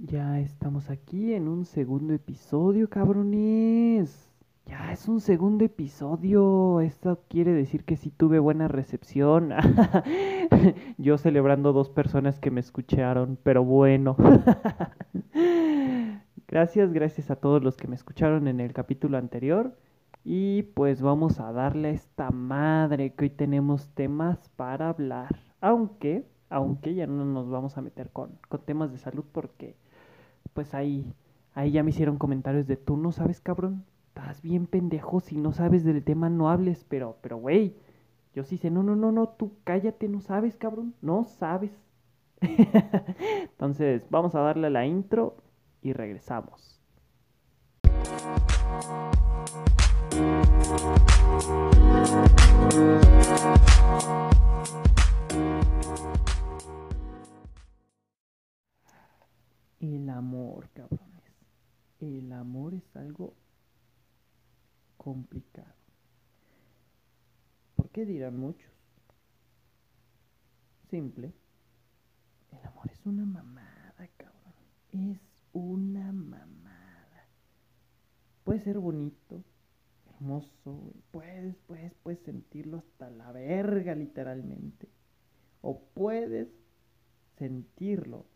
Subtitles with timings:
[0.00, 4.30] Ya estamos aquí en un segundo episodio, cabrones.
[4.64, 6.80] Ya es un segundo episodio.
[6.80, 9.50] Esto quiere decir que sí tuve buena recepción.
[10.98, 14.16] Yo celebrando dos personas que me escucharon, pero bueno.
[16.46, 19.76] Gracias, gracias a todos los que me escucharon en el capítulo anterior.
[20.24, 25.40] Y pues vamos a darle a esta madre que hoy tenemos temas para hablar.
[25.60, 29.76] Aunque, aunque ya no nos vamos a meter con, con temas de salud porque
[30.54, 31.12] pues ahí,
[31.54, 33.84] ahí ya me hicieron comentarios de tú no sabes, cabrón.
[34.08, 37.76] Estás bien pendejo, si no sabes del tema no hables, pero, pero, güey,
[38.34, 41.72] yo sí sé, no, no, no, no, tú cállate, no sabes, cabrón, no sabes.
[42.40, 45.36] Entonces, vamos a darle la intro
[45.82, 46.78] y regresamos.
[59.80, 61.08] El amor, cabrones.
[62.00, 63.34] El amor es algo
[64.96, 65.74] complicado.
[67.76, 68.70] ¿Por qué dirán muchos?
[70.90, 71.32] Simple.
[72.50, 74.54] El amor es una mamada, cabrón.
[74.90, 75.20] Es
[75.52, 77.28] una mamada.
[78.42, 79.44] Puede ser bonito,
[80.14, 80.92] hermoso.
[81.12, 84.88] Puedes, puedes, puedes sentirlo hasta la verga, literalmente.
[85.62, 86.48] O puedes
[87.36, 88.26] sentirlo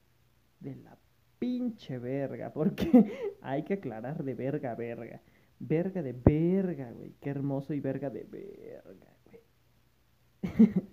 [0.60, 0.96] de la
[1.42, 2.88] pinche verga, porque
[3.42, 5.20] hay que aclarar de verga a verga.
[5.58, 7.16] Verga de verga, güey.
[7.20, 9.40] Qué hermoso y verga de verga, güey.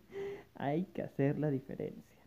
[0.56, 2.24] hay que hacer la diferencia.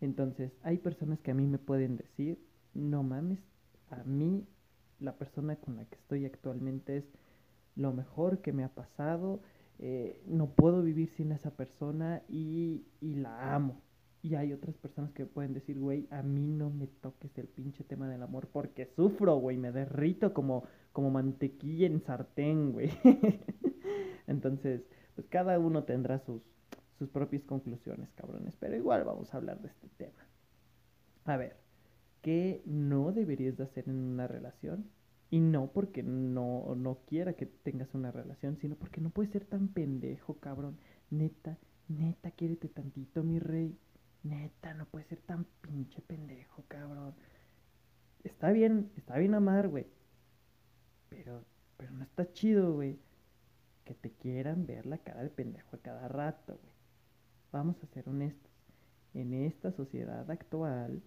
[0.00, 2.38] Entonces, hay personas que a mí me pueden decir,
[2.72, 3.40] no mames,
[3.90, 4.46] a mí
[4.98, 7.04] la persona con la que estoy actualmente es
[7.76, 9.42] lo mejor que me ha pasado,
[9.78, 13.82] eh, no puedo vivir sin esa persona y, y la amo.
[14.22, 17.84] Y hay otras personas que pueden decir, güey, a mí no me toques el pinche
[17.84, 22.90] tema del amor porque sufro, güey, me derrito como, como mantequilla en sartén, güey.
[24.26, 24.82] Entonces,
[25.14, 26.42] pues cada uno tendrá sus,
[26.98, 28.54] sus propias conclusiones, cabrones.
[28.56, 30.26] Pero igual vamos a hablar de este tema.
[31.24, 31.56] A ver,
[32.20, 34.90] ¿qué no deberías de hacer en una relación?
[35.30, 39.46] Y no porque no, no quiera que tengas una relación, sino porque no puedes ser
[39.46, 40.76] tan pendejo, cabrón.
[41.08, 41.56] Neta,
[41.88, 43.78] neta, quiérete tantito, mi rey.
[44.22, 47.14] Neta, no puede ser tan pinche pendejo, cabrón.
[48.22, 49.86] Está bien, está bien amar, güey.
[51.08, 51.44] Pero,
[51.76, 52.98] pero no está chido, güey.
[53.84, 56.74] Que te quieran ver la cara de pendejo a cada rato, güey.
[57.52, 58.50] Vamos a ser honestos.
[59.14, 61.02] En esta sociedad actual,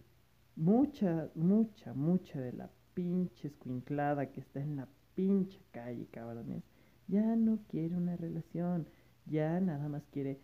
[0.55, 6.63] mucha, mucha, mucha de la pinche escuinclada que está en la pinche calle, cabrones,
[7.07, 8.87] ya no quiere una relación.
[9.25, 10.41] Ya nada más quiere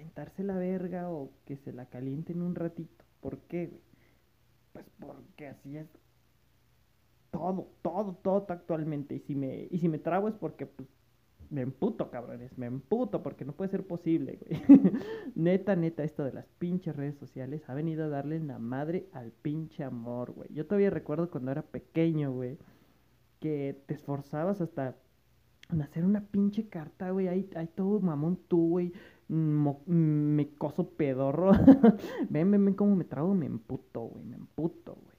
[0.00, 3.04] calentarse la verga o que se la calienten un ratito.
[3.20, 3.82] ¿Por qué, güey?
[4.72, 5.88] Pues porque así es
[7.30, 9.16] todo, todo, todo actualmente.
[9.16, 10.88] Y si me, y si me trago es porque pues,
[11.50, 12.56] me emputo, cabrones.
[12.56, 14.62] Me emputo porque no puede ser posible, güey.
[15.34, 19.32] neta, neta, esto de las pinches redes sociales ha venido a darle la madre al
[19.32, 20.48] pinche amor, güey.
[20.54, 22.56] Yo todavía recuerdo cuando era pequeño, güey,
[23.38, 24.96] que te esforzabas hasta
[25.70, 27.28] en hacer una pinche carta, güey.
[27.28, 28.92] Ahí, ahí todo mamón tú, güey
[29.30, 31.52] me coso pedorro.
[32.28, 35.16] ven, ven, ven cómo me trago, me emputo, güey, me emputo, güey.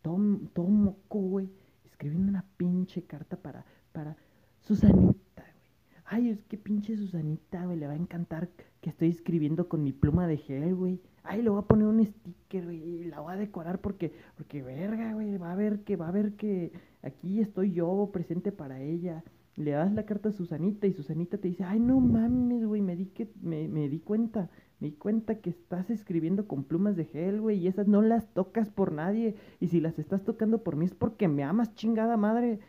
[0.00, 0.18] Todo,
[0.52, 1.50] todo moco, güey,
[1.84, 4.16] escribiendo una pinche carta para, para
[4.60, 6.02] Susanita, güey.
[6.06, 8.48] Ay, es que pinche Susanita, güey, le va a encantar
[8.80, 11.00] que estoy escribiendo con mi pluma de gel, güey.
[11.22, 14.62] Ay, le voy a poner un sticker, güey, y la voy a decorar porque, porque
[14.62, 18.80] verga, güey, va a ver que, va a ver que aquí estoy yo presente para
[18.80, 19.22] ella
[19.56, 22.96] le das la carta a Susanita y Susanita te dice, ay, no mames, güey, me
[22.96, 27.04] di, que, me, me di cuenta, me di cuenta que estás escribiendo con plumas de
[27.04, 30.76] gel, güey, y esas no las tocas por nadie, y si las estás tocando por
[30.76, 32.60] mí es porque me amas, chingada madre.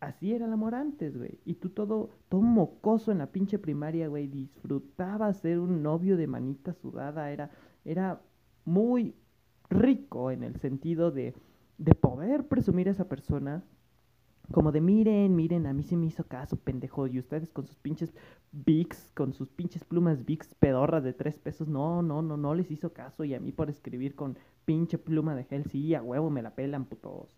[0.00, 1.38] Así era el amor antes, güey.
[1.46, 6.26] Y tú todo, todo mocoso en la pinche primaria, güey, disfrutabas ser un novio de
[6.26, 7.50] manita sudada, era,
[7.84, 8.20] era
[8.64, 9.14] muy
[9.70, 11.34] rico en el sentido de,
[11.78, 13.64] de poder presumir a esa persona
[14.52, 17.06] como de miren, miren, a mí se me hizo caso, pendejo.
[17.06, 18.14] Y ustedes con sus pinches
[18.52, 21.68] bigs, con sus pinches plumas bigs pedorras de tres pesos.
[21.68, 23.24] No, no, no, no les hizo caso.
[23.24, 26.54] Y a mí por escribir con pinche pluma de gel, sí, a huevo me la
[26.54, 27.36] pelan, putos.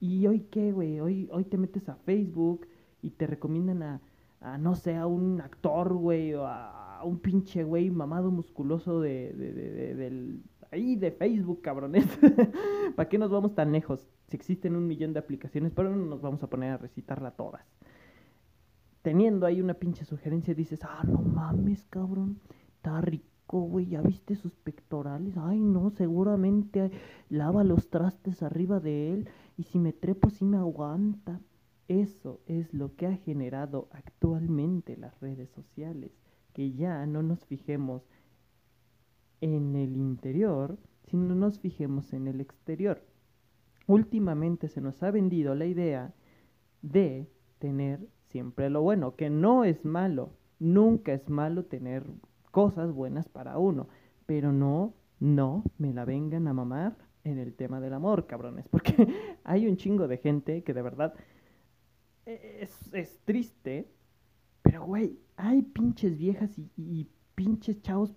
[0.00, 1.00] ¿Y hoy qué, güey?
[1.00, 2.66] Hoy, hoy te metes a Facebook
[3.00, 4.00] y te recomiendan a,
[4.40, 9.32] a no sé, a un actor, güey, o a, un pinche güey mamado musculoso de,
[9.34, 12.06] de, de, del, ahí de Facebook, cabrones.
[12.96, 14.08] ¿Para qué nos vamos tan lejos?
[14.28, 17.64] Si existen un millón de aplicaciones, pero no nos vamos a poner a recitarla todas.
[19.02, 22.40] Teniendo ahí una pinche sugerencia, dices, ah, no mames, cabrón.
[22.76, 23.00] Está
[23.44, 25.36] asco, güey, ¿ya viste sus pectorales?
[25.36, 26.90] Ay, no, seguramente
[27.28, 31.40] lava los trastes arriba de él y si me trepo sí me aguanta.
[31.86, 36.12] Eso es lo que ha generado actualmente las redes sociales,
[36.54, 38.02] que ya no nos fijemos
[39.42, 40.78] en el interior,
[41.10, 43.02] sino nos fijemos en el exterior.
[43.86, 46.14] Últimamente se nos ha vendido la idea
[46.82, 47.28] de
[47.58, 52.04] tener siempre lo bueno, que no es malo, nunca es malo tener
[52.50, 53.88] cosas buenas para uno,
[54.26, 59.38] pero no, no me la vengan a mamar en el tema del amor, cabrones, porque
[59.44, 61.14] hay un chingo de gente que de verdad
[62.26, 63.88] es, triste,
[64.62, 68.14] pero güey, hay pinches viejas y, y pinches chavos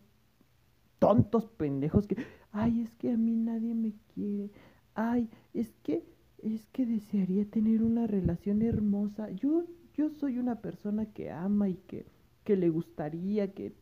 [0.99, 2.17] tontos pendejos que,
[2.51, 4.51] ay, es que a mí nadie me quiere,
[4.97, 6.03] ay, es que,
[6.39, 9.29] es que desearía tener una relación hermosa.
[9.29, 9.63] Yo,
[9.93, 12.07] yo soy una persona que ama y que,
[12.43, 13.73] que le gustaría que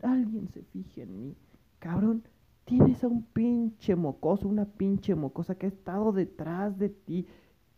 [0.00, 1.36] alguien se fije en mí.
[1.80, 2.22] Cabrón,
[2.64, 7.26] tienes a un pinche mocoso, una pinche mocosa que ha estado detrás de ti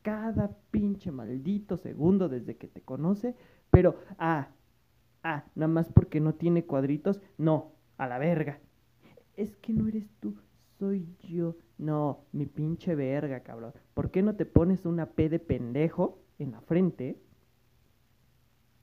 [0.02, 3.34] cada pinche maldito segundo desde que te conoce,
[3.70, 4.48] pero, ah,
[5.22, 8.60] ah, nada más porque no tiene cuadritos, no, a la verga.
[9.36, 10.36] Es que no eres tú,
[10.82, 11.54] soy yo.
[11.78, 13.72] No, mi pinche verga, cabrón.
[13.94, 17.22] ¿Por qué no te pones una P de pendejo en la frente?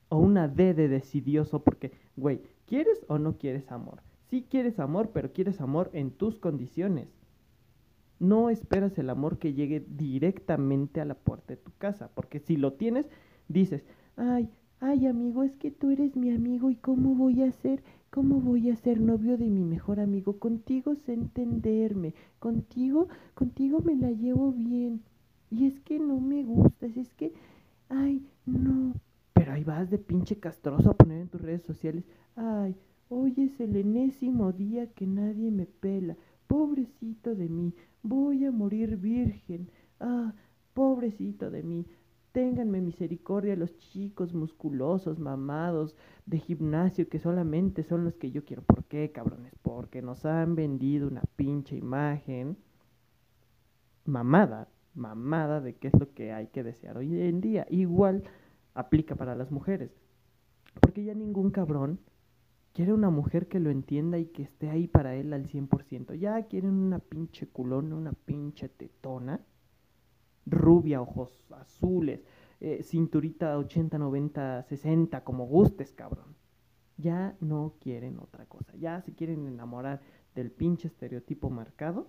[0.07, 4.01] O una D de decidioso, porque, güey, ¿quieres o no quieres amor?
[4.29, 7.09] Sí quieres amor, pero quieres amor en tus condiciones.
[8.17, 12.55] No esperas el amor que llegue directamente a la puerta de tu casa, porque si
[12.55, 13.09] lo tienes,
[13.49, 13.83] dices,
[14.15, 14.49] ay,
[14.79, 17.83] ay amigo, es que tú eres mi amigo y ¿cómo voy a ser?
[18.11, 20.39] ¿Cómo voy a ser novio de mi mejor amigo?
[20.39, 25.01] Contigo sé entenderme, contigo, contigo me la llevo bien.
[25.51, 27.33] Y es que no me gustas, es que,
[27.88, 28.95] ay, no.
[29.33, 32.03] Pero ahí vas de pinche castroso a poner en tus redes sociales,
[32.35, 32.75] ay,
[33.09, 36.17] hoy es el enésimo día que nadie me pela.
[36.47, 39.69] Pobrecito de mí, voy a morir virgen.
[40.00, 40.33] Ah,
[40.73, 41.85] pobrecito de mí.
[42.69, 45.95] Ténganme misericordia los chicos musculosos, mamados,
[46.27, 48.62] de gimnasio, que solamente son los que yo quiero.
[48.62, 49.56] ¿Por qué, cabrones?
[49.63, 52.57] Porque nos han vendido una pinche imagen
[54.06, 57.66] mamada, mamada de qué es lo que hay que desear hoy en día.
[57.71, 58.21] Igual
[58.75, 59.89] aplica para las mujeres.
[60.80, 62.00] Porque ya ningún cabrón
[62.71, 66.13] Quiere una mujer que lo entienda y que esté ahí para él al 100%.
[66.13, 69.42] Ya quieren una pinche culona, una pinche tetona,
[70.45, 72.21] rubia, ojos azules,
[72.61, 76.35] eh, cinturita 80, 90, 60, como gustes, cabrón.
[76.97, 78.75] Ya no quieren otra cosa.
[78.77, 80.01] Ya se quieren enamorar
[80.35, 82.07] del pinche estereotipo marcado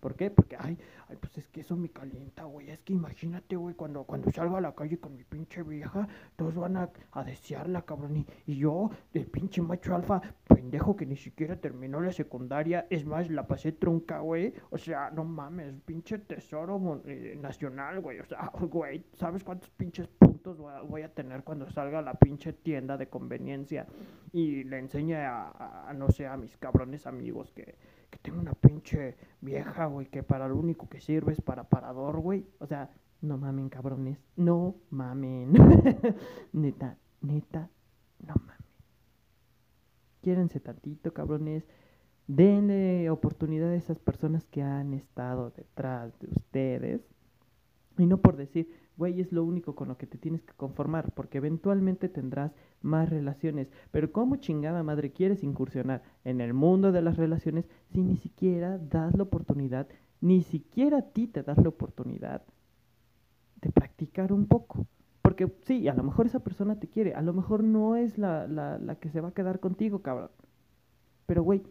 [0.00, 0.30] ¿Por qué?
[0.30, 0.78] Porque, ay,
[1.08, 2.70] ay, pues es que eso me calienta, güey.
[2.70, 6.06] Es que imagínate, güey, cuando, cuando salga a la calle con mi pinche vieja,
[6.36, 6.90] todos van a,
[7.24, 8.24] desearla, cabrón.
[8.46, 13.28] Y, yo, el pinche macho alfa, pendejo que ni siquiera terminó la secundaria, es más,
[13.28, 14.54] la pasé trunca, güey.
[14.70, 18.20] O sea, no mames, pinche tesoro eh, nacional, güey.
[18.20, 22.52] O sea, güey, ¿sabes cuántos pinches puntos voy a, tener cuando salga a la pinche
[22.52, 23.86] tienda de conveniencia
[24.32, 27.76] y le enseñe a, a no sé, a mis cabrones amigos que
[28.10, 32.20] que tengo una pinche vieja, güey, que para lo único que sirve es para parador,
[32.20, 32.46] güey.
[32.58, 32.90] O sea,
[33.20, 34.18] no mamen, cabrones.
[34.36, 35.52] No mamen.
[36.52, 37.68] neta, neta,
[38.20, 38.66] no mamen.
[40.22, 41.64] Quiérense tantito, cabrones.
[42.26, 47.00] Denle oportunidad a esas personas que han estado detrás de ustedes.
[47.98, 51.12] Y no por decir, güey, es lo único con lo que te tienes que conformar,
[51.14, 53.68] porque eventualmente tendrás más relaciones.
[53.90, 58.78] Pero ¿cómo chingada madre quieres incursionar en el mundo de las relaciones si ni siquiera
[58.78, 59.88] das la oportunidad,
[60.20, 62.42] ni siquiera a ti te das la oportunidad
[63.60, 64.86] de practicar un poco?
[65.22, 68.46] Porque sí, a lo mejor esa persona te quiere, a lo mejor no es la,
[68.46, 70.30] la, la que se va a quedar contigo, cabrón.
[71.26, 71.62] Pero, güey,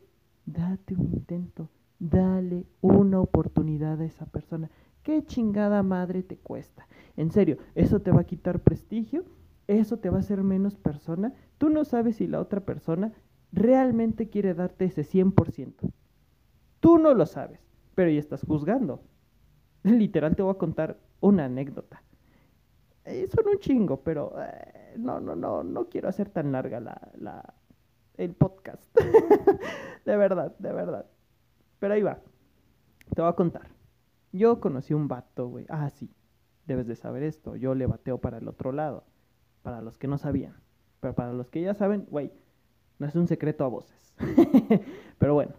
[0.45, 1.69] date un intento,
[1.99, 4.69] dale una oportunidad a esa persona.
[5.07, 6.85] ¿Qué chingada madre te cuesta?
[7.15, 9.23] En serio, ¿eso te va a quitar prestigio?
[9.65, 11.33] ¿Eso te va a hacer menos persona?
[11.57, 13.13] Tú no sabes si la otra persona
[13.53, 15.89] realmente quiere darte ese 100%.
[16.81, 17.61] Tú no lo sabes,
[17.95, 19.01] pero ya estás juzgando.
[19.83, 22.03] Literal te voy a contar una anécdota.
[23.05, 27.13] Eh, son un chingo, pero eh, no, no, no, no quiero hacer tan larga la,
[27.17, 27.53] la
[28.17, 28.83] el podcast.
[30.05, 31.05] de verdad, de verdad.
[31.79, 32.19] Pero ahí va.
[33.15, 33.76] Te voy a contar.
[34.31, 35.65] Yo conocí un vato, güey.
[35.69, 36.09] Ah, sí.
[36.65, 37.55] Debes de saber esto.
[37.55, 39.05] Yo le bateo para el otro lado.
[39.63, 40.55] Para los que no sabían.
[40.99, 42.31] Pero para los que ya saben, güey,
[42.99, 44.13] no es un secreto a voces.
[45.17, 45.53] pero bueno,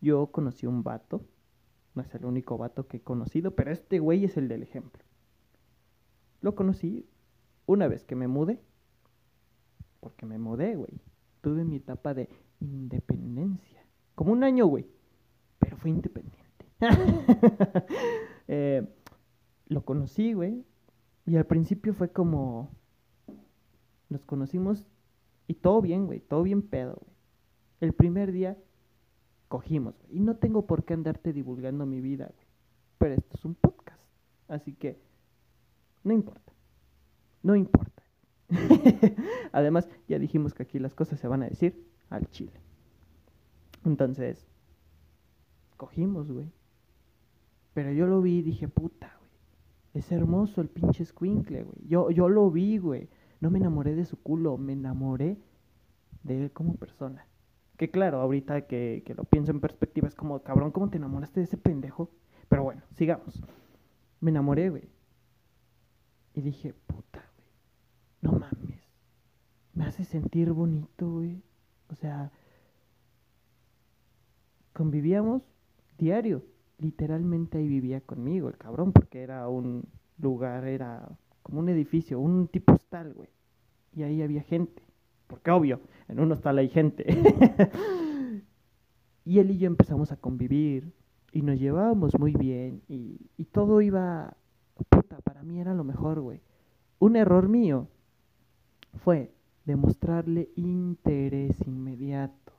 [0.00, 1.22] yo conocí un vato.
[1.94, 5.02] No es el único vato que he conocido, pero este güey es el del ejemplo.
[6.42, 7.08] Lo conocí
[7.64, 8.60] una vez que me mudé.
[10.00, 11.00] Porque me mudé, güey.
[11.40, 12.28] Tuve mi etapa de
[12.60, 13.84] independencia.
[14.14, 14.86] Como un año, güey.
[15.58, 16.45] Pero fue independiente.
[18.48, 18.86] Eh,
[19.66, 20.64] lo conocí, güey.
[21.26, 22.70] Y al principio fue como...
[24.08, 24.86] Nos conocimos
[25.48, 26.20] y todo bien, güey.
[26.20, 27.16] Todo bien pedo, güey.
[27.80, 28.56] El primer día
[29.48, 30.18] cogimos, güey.
[30.18, 32.46] Y no tengo por qué andarte divulgando mi vida, güey.
[32.98, 34.00] Pero esto es un podcast.
[34.46, 35.00] Así que...
[36.04, 36.52] No importa.
[37.42, 38.04] No importa.
[39.52, 42.60] Además, ya dijimos que aquí las cosas se van a decir al chile.
[43.84, 44.46] Entonces,
[45.76, 46.52] cogimos, güey.
[47.76, 49.30] Pero yo lo vi y dije, puta, güey.
[49.92, 51.86] Es hermoso el pinche squinkle, güey.
[51.86, 53.10] Yo, yo lo vi, güey.
[53.38, 55.36] No me enamoré de su culo, me enamoré
[56.22, 57.26] de él como persona.
[57.76, 61.40] Que claro, ahorita que, que lo pienso en perspectiva es como, cabrón, ¿cómo te enamoraste
[61.40, 62.08] de ese pendejo?
[62.48, 63.42] Pero bueno, sigamos.
[64.20, 64.88] Me enamoré, güey.
[66.32, 67.50] Y dije, puta, güey.
[68.22, 68.80] No mames.
[69.74, 71.42] Me hace sentir bonito, güey.
[71.90, 72.32] O sea,
[74.72, 75.42] convivíamos
[75.98, 79.84] diario literalmente ahí vivía conmigo el cabrón, porque era un
[80.18, 81.08] lugar, era
[81.42, 83.28] como un edificio, un tipo hostal, güey.
[83.94, 84.82] Y ahí había gente,
[85.26, 87.06] porque obvio, en un hostal hay gente.
[89.24, 90.92] y él y yo empezamos a convivir
[91.32, 94.36] y nos llevábamos muy bien y, y todo iba,
[94.88, 96.40] puta, para mí era lo mejor, güey.
[96.98, 97.88] Un error mío
[99.04, 99.32] fue
[99.64, 102.52] demostrarle interés inmediato.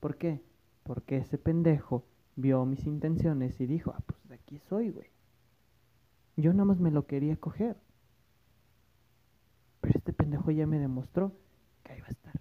[0.00, 0.42] ¿Por qué?
[0.82, 2.04] Porque ese pendejo
[2.42, 5.08] vio mis intenciones y dijo, ah, pues de aquí soy, güey.
[6.36, 7.76] Yo nada más me lo quería coger.
[9.80, 11.32] Pero este pendejo ya me demostró
[11.84, 12.40] que ahí va a estar.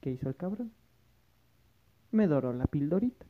[0.00, 0.72] ¿Qué hizo el cabrón?
[2.10, 3.26] Me doró la pildorita.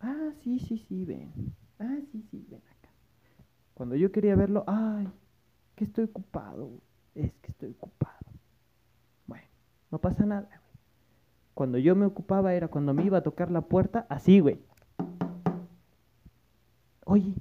[0.00, 1.54] Ah, sí, sí, sí, ven.
[1.78, 2.90] Ah, sí, sí, ven acá.
[3.74, 5.08] Cuando yo quería verlo, ay,
[5.74, 6.80] que estoy ocupado.
[7.14, 8.32] Es que estoy ocupado.
[9.26, 9.46] Bueno,
[9.90, 10.63] no pasa nada.
[11.54, 14.60] Cuando yo me ocupaba era cuando me iba a tocar la puerta, así, güey.
[17.06, 17.34] Oye,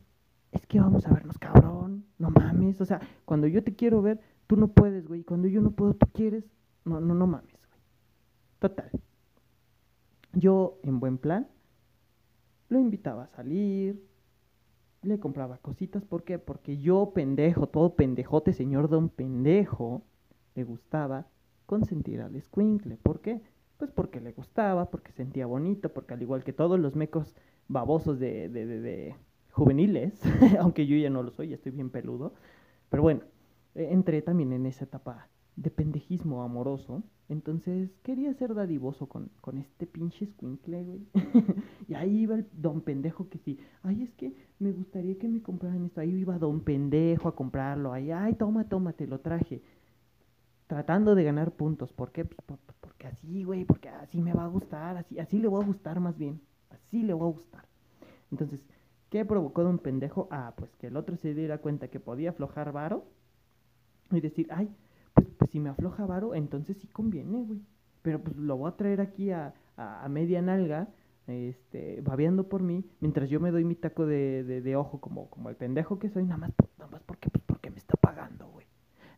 [0.52, 2.06] es que vamos a vernos, cabrón.
[2.20, 2.80] No mames.
[2.80, 5.24] O sea, cuando yo te quiero ver, tú no puedes, güey.
[5.24, 6.46] Cuando yo no puedo, tú quieres.
[6.86, 7.80] No, no, no mames, güey.
[8.60, 8.92] Total.
[10.34, 11.48] Yo, en buen plan,
[12.70, 14.04] lo invitaba a salir,
[15.02, 16.04] le compraba cositas.
[16.06, 16.40] ¿Por qué?
[16.40, 20.04] Porque yo, pendejo, todo pendejote, señor don pendejo,
[20.56, 21.28] le gustaba
[21.66, 22.98] consentir al escuincle.
[22.98, 23.42] ¿Por qué?
[23.84, 27.36] Pues porque le gustaba, porque sentía bonito, porque al igual que todos los mecos
[27.68, 29.14] babosos de, de, de,
[29.52, 30.22] juveniles,
[30.62, 32.34] aunque yo ya no lo soy, ya estoy bien peludo,
[32.88, 33.24] pero bueno,
[33.76, 39.58] e, entré también en esa etapa de pendejismo amoroso, entonces quería ser dadivoso con, con
[39.58, 41.02] este pinche squinkle, güey.
[41.90, 45.42] y ahí iba el don pendejo que sí, ay, es que me gustaría que me
[45.42, 49.62] compraran esto, ahí iba don pendejo a comprarlo, ahí, ay, toma, toma, te lo traje
[50.68, 51.92] tratando de ganar puntos.
[51.92, 52.26] ¿Por qué?
[53.06, 56.18] Así, güey, porque así me va a gustar, así, así le voy a gustar más
[56.18, 56.42] bien.
[56.70, 57.66] Así le voy a gustar.
[58.32, 58.66] Entonces,
[59.10, 60.28] ¿qué provocó de un pendejo?
[60.32, 63.06] Ah, pues que el otro se diera cuenta que podía aflojar varo
[64.12, 64.70] y decir, ay,
[65.14, 67.62] pues, pues si me afloja varo, entonces sí conviene, güey.
[68.02, 70.90] Pero pues lo voy a traer aquí a, a, media nalga,
[71.28, 75.50] este, babeando por mí, mientras yo me doy mi taco de, de, ojo como, como
[75.50, 78.68] el pendejo que soy, nada más, nada más porque, pues, porque me está pagando, güey.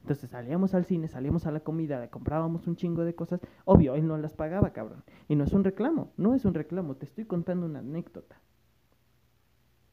[0.05, 3.41] Entonces salíamos al cine, salíamos a la comida, comprábamos un chingo de cosas.
[3.65, 5.03] Obvio, él no las pagaba, cabrón.
[5.27, 8.39] Y no es un reclamo, no es un reclamo, te estoy contando una anécdota.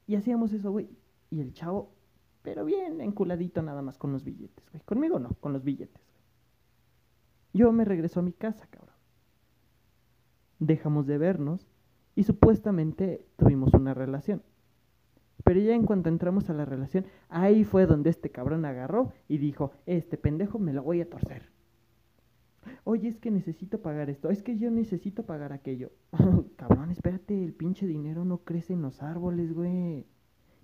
[0.06, 0.90] Y hacíamos eso, güey.
[1.30, 1.94] Y el chavo,
[2.42, 4.82] pero bien enculadito nada más con los billetes, güey.
[4.84, 6.02] Conmigo no, con los billetes.
[7.54, 8.96] Yo me regreso a mi casa, cabrón.
[10.58, 11.66] Dejamos de vernos
[12.14, 14.42] y supuestamente tuvimos una relación.
[15.52, 19.36] Pero ya en cuanto entramos a la relación, ahí fue donde este cabrón agarró y
[19.36, 21.50] dijo, este pendejo me lo voy a torcer.
[22.84, 25.92] Oye, es que necesito pagar esto, es que yo necesito pagar aquello.
[26.56, 30.06] cabrón, espérate, el pinche dinero no crece en los árboles, güey.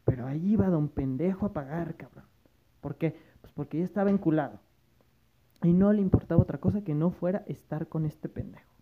[0.06, 2.24] Pero ahí iba don pendejo a pagar, cabrón.
[2.80, 3.14] ¿Por qué?
[3.42, 4.58] Pues porque ya estaba enculado.
[5.62, 8.72] Y no le importaba otra cosa que no fuera estar con este pendejo.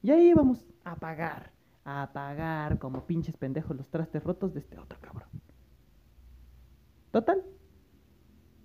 [0.00, 1.53] Y ahí íbamos a pagar
[1.84, 5.28] a pagar como pinches pendejos los trastes rotos de este otro cabrón.
[7.10, 7.44] Total,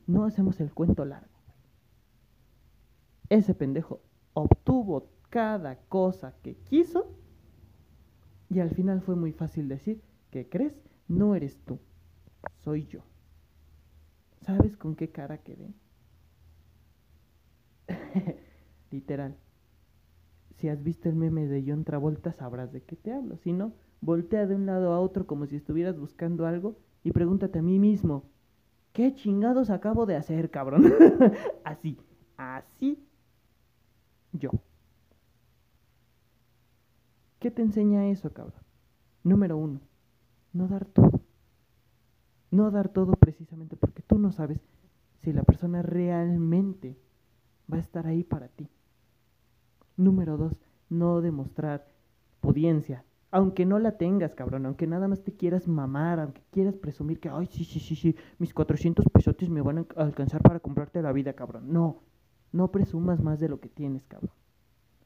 [0.08, 1.28] no hacemos el cuento largo.
[3.30, 4.02] Ese pendejo
[4.34, 7.16] obtuvo cada cosa que quiso
[8.50, 10.74] y al final fue muy fácil decir que crees,
[11.08, 11.80] no eres tú,
[12.64, 13.02] soy yo.
[14.42, 15.74] ¿Sabes con qué cara quedé?
[18.92, 19.38] Literal
[20.60, 23.38] si has visto el meme de John Travolta, sabrás de qué te hablo.
[23.38, 27.60] Si no, voltea de un lado a otro como si estuvieras buscando algo y pregúntate
[27.60, 28.26] a mí mismo,
[28.92, 30.84] ¿qué chingados acabo de hacer, cabrón?
[31.64, 31.98] así,
[32.36, 33.02] así
[34.34, 34.52] yo.
[37.40, 38.62] ¿Qué te enseña eso, cabrón?
[39.24, 39.80] Número uno,
[40.52, 41.22] no dar todo.
[42.52, 44.60] No dar todo precisamente porque tú no sabes
[45.20, 46.98] si la persona realmente
[47.72, 48.68] va a estar ahí para ti.
[50.00, 50.54] Número dos,
[50.88, 51.86] no demostrar
[52.40, 53.04] pudiencia.
[53.32, 57.28] Aunque no la tengas, cabrón, aunque nada más te quieras mamar, aunque quieras presumir que,
[57.28, 61.12] ay, sí, sí, sí, sí, mis 400 pesotes me van a alcanzar para comprarte la
[61.12, 61.74] vida, cabrón.
[61.74, 62.02] No,
[62.54, 64.32] no presumas más de lo que tienes, cabrón.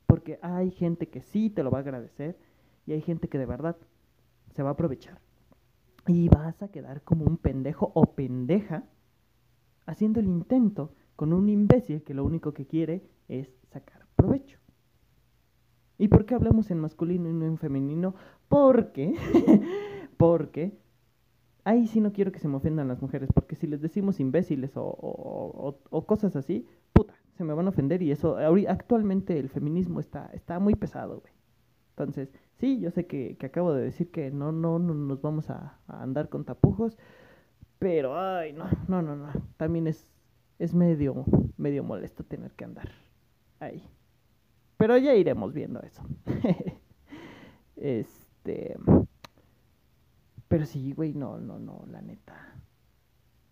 [0.05, 2.37] Porque hay gente que sí te lo va a agradecer
[2.85, 3.75] y hay gente que de verdad
[4.55, 5.19] se va a aprovechar.
[6.05, 8.83] Y vas a quedar como un pendejo o pendeja
[9.87, 14.62] haciendo el intento con un imbécil que lo único que quiere es sacar provecho.
[15.97, 18.15] ¿Y por qué hablamos en masculino y no en femenino?
[18.47, 19.15] Porque,
[20.17, 20.77] porque,
[21.63, 24.75] ahí sí no quiero que se me ofendan las mujeres, porque si les decimos imbéciles
[24.75, 29.99] o, o, cosas así, puta, se me van a ofender y eso, actualmente el feminismo
[29.99, 31.33] está, está muy pesado, güey.
[31.91, 35.49] Entonces, sí, yo sé que, que, acabo de decir que no, no, no nos vamos
[35.51, 36.97] a, a, andar con tapujos,
[37.77, 40.09] pero, ay, no, no, no, no, también es,
[40.57, 41.25] es medio,
[41.57, 42.89] medio molesto tener que andar
[43.59, 43.83] ahí.
[44.77, 46.03] Pero ya iremos viendo eso.
[47.75, 48.77] este.
[50.47, 52.55] Pero sí, güey, no, no, no, la neta.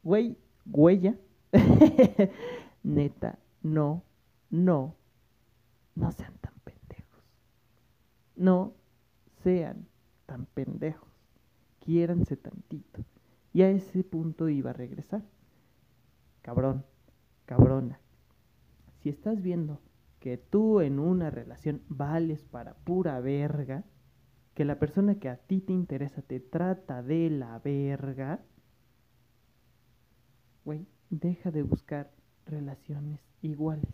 [0.04, 1.16] Güey, huella.
[2.84, 4.04] neta, no,
[4.50, 4.96] no,
[5.96, 7.24] no sean tan pendejos.
[8.36, 8.74] No
[9.44, 9.88] sean
[10.26, 11.10] tan pendejos.
[11.80, 13.04] Quiéranse tantito.
[13.54, 15.24] Y a ese punto iba a regresar.
[16.42, 16.86] Cabrón,
[17.46, 18.00] cabrona.
[19.02, 19.80] Si estás viendo
[20.22, 23.84] que tú en una relación vales para pura verga,
[24.54, 28.40] que la persona que a ti te interesa te trata de la verga,
[30.64, 32.12] güey, deja de buscar
[32.46, 33.90] relaciones iguales.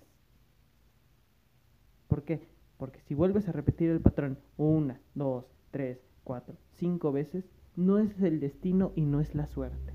[2.10, 2.46] ¿Por qué?
[2.77, 8.19] Porque si vuelves a repetir el patrón una, dos, tres, cuatro, cinco veces, no es
[8.22, 9.94] el destino y no es la suerte.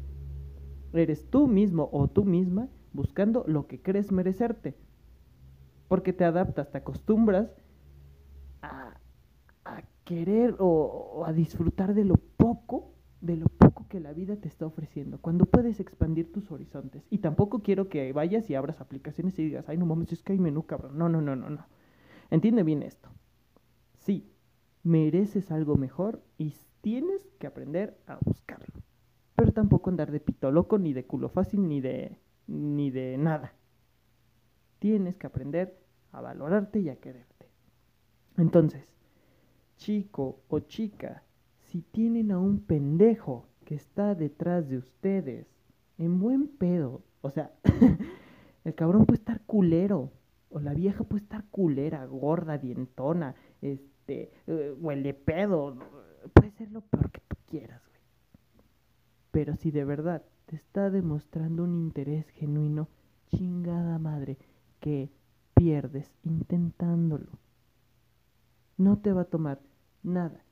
[0.94, 4.76] Eres tú mismo o tú misma buscando lo que crees merecerte
[5.92, 7.50] porque te adaptas, te acostumbras
[8.62, 8.94] a,
[10.04, 14.64] querer o, a disfrutar de lo poco, de lo poco que la vida te está
[14.64, 17.06] ofreciendo, cuando puedes expandir tus horizontes.
[17.10, 20.32] Y tampoco quiero que vayas y abras aplicaciones y digas, ay, no mames, es que
[20.32, 20.96] hay menú, cabrón.
[20.96, 21.66] No, no, no, no, no.
[22.30, 23.10] Entiende bien esto.
[23.98, 24.32] Sí,
[24.82, 28.80] mereces algo mejor y tienes que aprender a buscarlo.
[29.34, 33.52] Pero tampoco andar de pito loco, ni de culo fácil, ni de, ni de nada.
[34.78, 35.81] Tienes que aprender
[36.12, 37.48] a valorarte y a quererte.
[38.36, 38.84] Entonces,
[39.76, 41.22] chico o chica,
[41.62, 45.46] si tienen a un pendejo que está detrás de ustedes,
[45.98, 47.52] en buen pedo, o sea,
[48.64, 50.12] el cabrón puede estar culero,
[50.50, 55.78] o la vieja puede estar culera, gorda, dientona, este, uh, huele pedo,
[56.34, 58.00] puede ser lo peor que tú quieras, güey.
[59.30, 62.88] Pero si de verdad te está demostrando un interés genuino,
[63.28, 64.36] chingada madre,
[64.80, 65.10] que
[65.54, 67.30] pierdes intentándolo.
[68.76, 69.60] No te va a tomar
[70.02, 70.44] nada.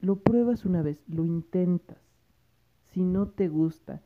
[0.00, 1.98] Lo pruebas una vez, lo intentas.
[2.92, 4.02] Si no te gusta,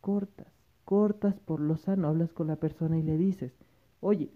[0.00, 0.52] cortas,
[0.84, 3.52] cortas por lo sano, hablas con la persona y le dices,
[4.00, 4.32] oye,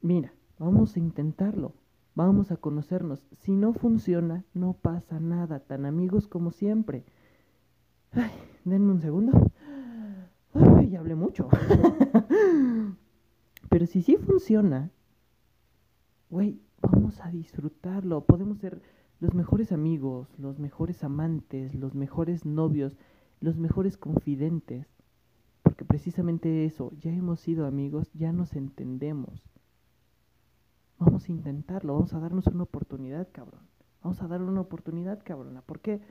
[0.00, 1.74] mira, vamos a intentarlo,
[2.14, 3.24] vamos a conocernos.
[3.40, 7.04] Si no funciona, no pasa nada, tan amigos como siempre.
[8.12, 8.30] Ay,
[8.64, 9.51] denme un segundo.
[10.92, 11.48] Ya hablé mucho.
[13.70, 14.90] Pero si sí funciona,
[16.28, 18.26] güey, vamos a disfrutarlo.
[18.26, 18.82] Podemos ser
[19.18, 22.98] los mejores amigos, los mejores amantes, los mejores novios,
[23.40, 24.86] los mejores confidentes.
[25.62, 29.48] Porque precisamente eso, ya hemos sido amigos, ya nos entendemos.
[30.98, 33.62] Vamos a intentarlo, vamos a darnos una oportunidad, cabrón.
[34.02, 35.62] Vamos a dar una oportunidad, cabrona.
[35.62, 36.02] ¿Por qué?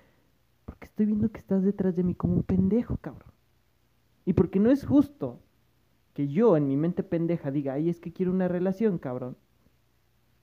[0.65, 3.30] Porque estoy viendo que estás detrás de mí como un pendejo, cabrón.
[4.25, 5.39] Y porque no es justo
[6.13, 9.37] que yo en mi mente pendeja diga, ay, es que quiero una relación, cabrón.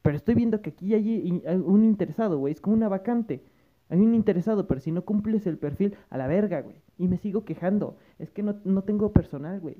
[0.03, 2.53] Pero estoy viendo que aquí hay un interesado, güey.
[2.53, 3.45] Es como una vacante.
[3.91, 6.83] Hay un interesado, pero si no cumples el perfil, a la verga, güey.
[6.99, 7.99] Y me sigo quejando.
[8.19, 9.77] Es que no, no tengo personal, güey.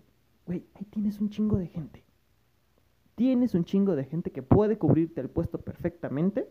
[0.47, 2.05] Güey, ahí tienes un chingo de gente.
[3.15, 6.49] Tienes un chingo de gente que puede cubrirte el puesto perfectamente.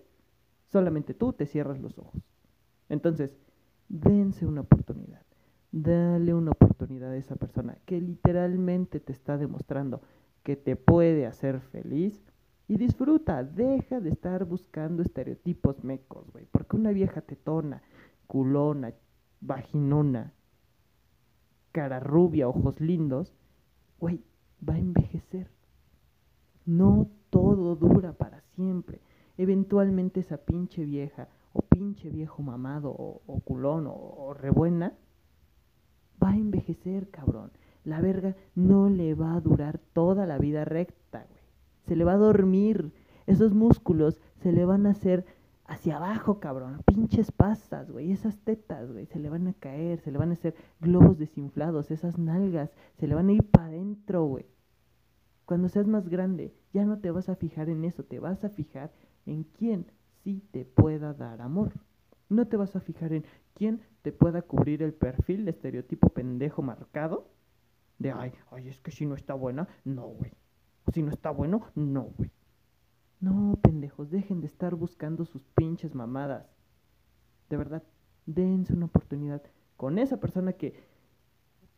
[0.66, 2.22] Solamente tú te cierras los ojos.
[2.90, 3.38] Entonces,
[3.90, 5.27] dense una oportunidad.
[5.80, 10.02] Dale una oportunidad a esa persona que literalmente te está demostrando
[10.42, 12.20] que te puede hacer feliz
[12.68, 13.44] y disfruta.
[13.44, 16.48] Deja de estar buscando estereotipos mecos, güey.
[16.52, 17.84] Porque una vieja tetona,
[18.26, 18.92] culona,
[19.40, 20.34] vaginona,
[21.74, 23.36] cara rubia, ojos lindos,
[24.00, 24.24] güey,
[24.68, 25.48] va a envejecer.
[26.66, 29.00] No todo dura para siempre.
[29.38, 34.98] eventualmente esa pinche vieja o pinche viejo mamado o, culón o, o rebuena
[36.22, 37.52] va a envejecer, cabrón.
[37.84, 41.42] La verga no le va a durar toda la vida recta, güey.
[41.88, 42.92] Se le va a dormir.
[43.28, 45.26] Esos músculos se le van a hacer
[45.66, 46.82] hacia abajo, cabrón.
[46.86, 48.12] Pinches pastas, güey.
[48.12, 49.06] Esas tetas, güey.
[49.06, 51.92] Se le van a caer, se le van a hacer globos desinflados.
[51.92, 54.46] Esas nalgas se le van a ir para adentro, güey.
[55.46, 58.04] Cuando seas más grande, ya no te vas a fijar en eso.
[58.04, 58.92] Te vas a fijar
[59.26, 59.86] en quién
[60.24, 61.74] sí te pueda dar amor.
[62.30, 66.62] No te vas a fijar en quién te pueda cubrir el perfil, el estereotipo pendejo
[66.62, 67.30] marcado.
[68.00, 70.32] De, ay, ay, es que si no está buena, no, güey.
[70.94, 72.32] Si no está bueno, no, güey.
[73.20, 76.46] No, pendejos, dejen de estar buscando sus pinches mamadas.
[77.50, 77.84] De verdad,
[78.26, 79.42] dense una oportunidad
[79.76, 80.84] con esa persona que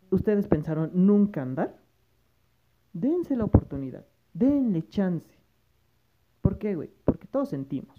[0.09, 1.79] ustedes pensaron nunca andar.
[2.91, 5.37] Dense la oportunidad, denle chance.
[6.41, 6.91] ¿Por qué, güey?
[7.05, 7.98] Porque todos sentimos.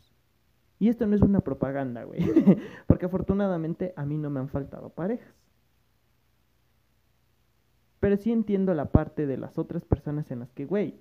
[0.81, 2.21] Y esto no es una propaganda, güey.
[2.87, 5.35] Porque afortunadamente a mí no me han faltado parejas.
[8.01, 10.99] Pero sí entiendo la parte de las otras personas en las que, güey,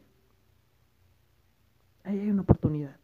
[2.04, 2.98] ahí hay una oportunidad.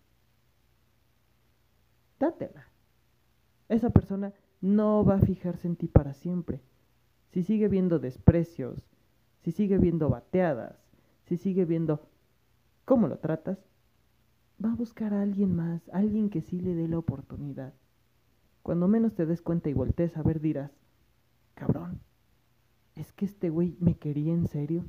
[2.20, 2.68] Dátela.
[3.70, 6.60] Esa persona no va a fijarse en ti para siempre.
[7.32, 8.84] Si sigue viendo desprecios,
[9.44, 10.76] si sigue viendo bateadas,
[11.24, 12.02] si sigue viendo
[12.84, 13.60] cómo lo tratas,
[14.64, 17.74] va a buscar a alguien más, alguien que sí le dé la oportunidad.
[18.64, 20.72] Cuando menos te des cuenta y voltees a ver, dirás,
[21.54, 22.02] cabrón,
[22.96, 24.86] es que este güey me quería en serio.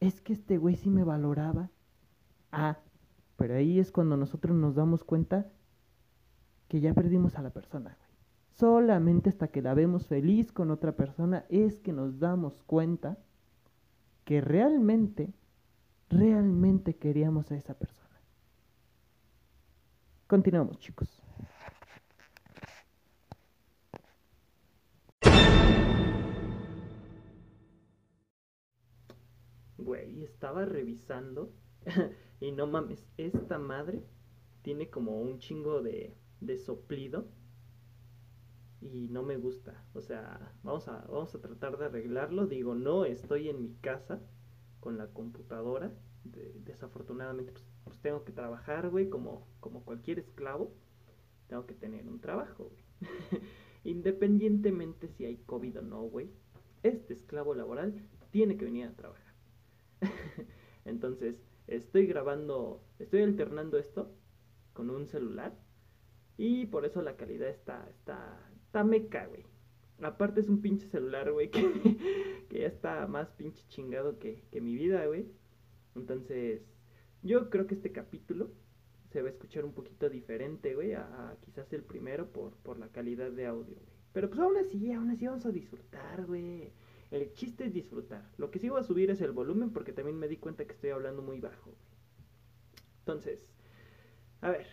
[0.00, 1.70] Es que este güey sí me valoraba.
[2.52, 2.78] Ah,
[3.36, 5.50] pero ahí es cuando nosotros nos damos cuenta
[6.68, 8.08] que ya perdimos a la persona, güey.
[8.50, 13.18] Solamente hasta que la vemos feliz con otra persona es que nos damos cuenta
[14.24, 15.32] que realmente,
[16.10, 18.07] realmente queríamos a esa persona.
[20.28, 21.08] Continuamos, chicos.
[29.78, 31.54] Güey, estaba revisando
[32.40, 34.04] y no mames, esta madre
[34.60, 37.28] tiene como un chingo de, de soplido
[38.82, 39.82] y no me gusta.
[39.94, 42.46] O sea, vamos a, vamos a tratar de arreglarlo.
[42.46, 44.20] Digo, no estoy en mi casa
[44.80, 45.90] con la computadora.
[46.64, 50.72] Desafortunadamente, pues, pues, tengo que trabajar, güey, como, como cualquier esclavo.
[51.48, 52.70] Tengo que tener un trabajo.
[53.84, 56.30] Independientemente si hay COVID o no, güey.
[56.82, 57.94] Este esclavo laboral
[58.30, 59.34] tiene que venir a trabajar.
[60.84, 64.12] Entonces, estoy grabando, estoy alternando esto
[64.72, 65.58] con un celular
[66.36, 69.44] y por eso la calidad está, está, está meca, güey.
[70.00, 74.60] Aparte es un pinche celular, güey, que, que, ya está más pinche chingado que, que
[74.60, 75.26] mi vida, güey.
[75.98, 76.62] Entonces,
[77.22, 78.50] yo creo que este capítulo
[79.10, 82.88] se va a escuchar un poquito diferente, güey, a, quizás el primero por, por la
[82.88, 83.98] calidad de audio, güey.
[84.12, 86.72] Pero pues aún así, aún así vamos a disfrutar, güey.
[87.10, 88.30] El chiste es disfrutar.
[88.36, 90.72] Lo que sí voy a subir es el volumen porque también me di cuenta que
[90.72, 91.74] estoy hablando muy bajo.
[93.00, 93.40] Entonces,
[94.40, 94.66] a ver.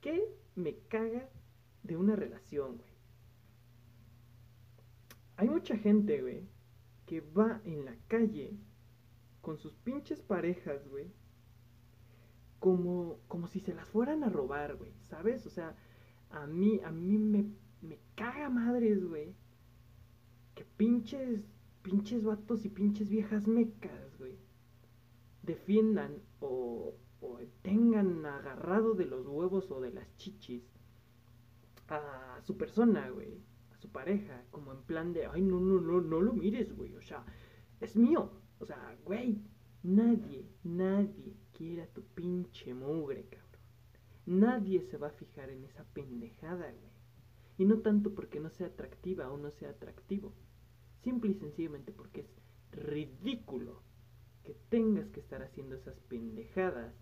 [0.00, 1.30] ¿Qué me caga
[1.82, 2.90] de una relación, güey?
[5.36, 6.46] Hay mucha gente, güey,
[7.06, 8.58] que va en la calle
[9.44, 11.12] con sus pinches parejas, güey.
[12.58, 14.92] Como, como si se las fueran a robar, güey.
[15.02, 15.46] ¿Sabes?
[15.46, 15.76] O sea,
[16.30, 17.44] a mí, a mí me,
[17.80, 19.36] me caga madres, güey
[20.54, 21.44] que pinches,
[21.82, 24.38] pinches vatos y pinches viejas mecas, güey,
[25.42, 30.64] defiendan o, o tengan agarrado de los huevos o de las chichis
[31.88, 36.00] a su persona, güey, a su pareja, como en plan de, ay, no, no, no,
[36.00, 37.24] no lo mires, güey, o sea,
[37.80, 39.42] es mío, o sea, güey,
[39.82, 43.44] nadie, nadie quiere tu pinche mugre, cabrón.
[44.26, 46.94] Nadie se va a fijar en esa pendejada, güey.
[47.58, 50.32] Y no tanto porque no sea atractiva o no sea atractivo.
[51.02, 52.40] Simple y sencillamente porque es
[52.72, 53.82] ridículo
[54.42, 56.94] que tengas que estar haciendo esas pendejadas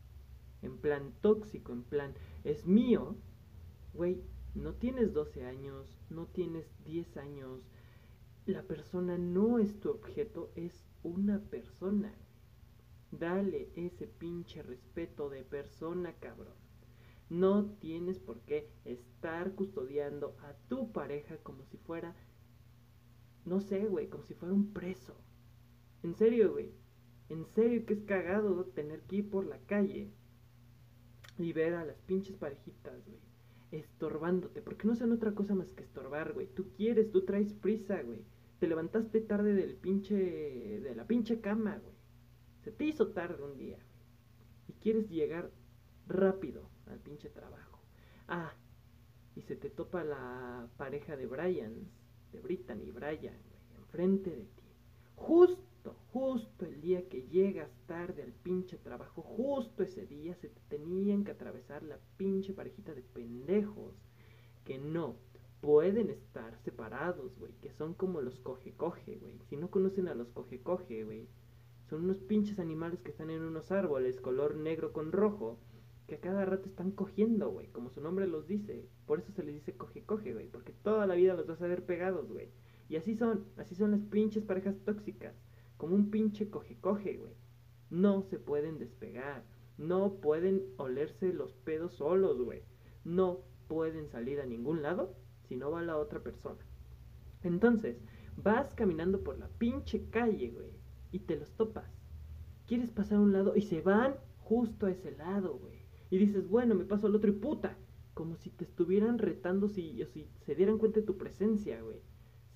[0.63, 3.17] en plan tóxico, en plan es mío.
[3.95, 4.23] Güey,
[4.55, 7.61] no tienes 12 años, no tienes 10 años.
[8.47, 12.13] La persona no es tu objeto, es una persona.
[13.11, 16.55] Dale ese pinche respeto de persona, cabrón.
[17.29, 22.15] No tienes por qué estar custodiando a tu pareja como si fuera
[23.45, 25.15] no sé, güey, como si fuera un preso.
[26.03, 26.73] En serio, güey.
[27.29, 30.13] En serio que es cagado tener que ir por la calle
[31.39, 33.19] y ver a las pinches parejitas, güey.
[33.73, 34.63] Estorbándote.
[34.63, 36.47] Porque no sean otra cosa más que estorbar, güey.
[36.47, 38.25] Tú quieres, tú traes prisa, güey.
[38.63, 40.15] Te levantaste tarde del pinche.
[40.15, 41.97] de la pinche cama, güey.
[42.63, 43.81] Se te hizo tarde un día.
[44.69, 45.51] Y quieres llegar
[46.07, 47.81] rápido al pinche trabajo.
[48.29, 48.55] Ah,
[49.35, 51.75] y se te topa la pareja de Brian,
[52.31, 54.63] de Brittany y Brian, güey, enfrente de ti.
[55.17, 60.61] Justo, justo el día que llegas tarde al pinche trabajo, justo ese día se te
[60.69, 63.97] tenían que atravesar la pinche parejita de pendejos
[64.65, 65.17] que no
[65.63, 69.39] pueden estar separados, güey, que son como los coge-coge, güey.
[69.49, 71.29] Si no conocen a los coge-coge, güey,
[71.89, 75.61] son unos pinches animales que están en unos árboles color negro con rojo
[76.09, 78.89] que a cada rato están cogiendo, güey, como su nombre los dice.
[79.07, 81.87] Por eso se les dice coge-coge, güey, porque toda la vida los vas a ver
[81.87, 82.49] pegados, güey.
[82.89, 85.37] Y así son, así son las pinches parejas tóxicas,
[85.77, 87.35] como un pinche coge-coge, güey.
[87.89, 89.45] No se pueden despegar,
[89.79, 92.65] no pueden olerse los pedos solos, güey.
[93.05, 95.15] No pueden salir a ningún lado
[95.53, 96.65] si no va la otra persona.
[97.43, 98.01] Entonces,
[98.39, 100.71] vas caminando por la pinche calle, güey,
[101.11, 101.93] y te los topas.
[102.67, 105.83] Quieres pasar a un lado y se van justo a ese lado, güey.
[106.09, 107.77] Y dices, bueno, me paso al otro y puta.
[108.15, 112.01] Como si te estuvieran retando si, si se dieran cuenta de tu presencia, güey.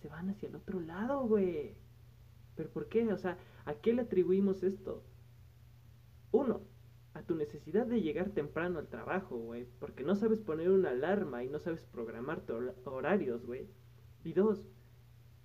[0.01, 1.75] Se van hacia el otro lado, güey.
[2.55, 3.13] ¿Pero por qué?
[3.13, 5.05] O sea, ¿a qué le atribuimos esto?
[6.33, 6.63] Uno,
[7.17, 9.67] a tu necesidad de llegar temprano al trabajo, güey.
[9.81, 12.43] Porque no sabes poner una alarma y no sabes programar
[12.85, 13.67] horarios, güey.
[14.25, 14.67] Y dos,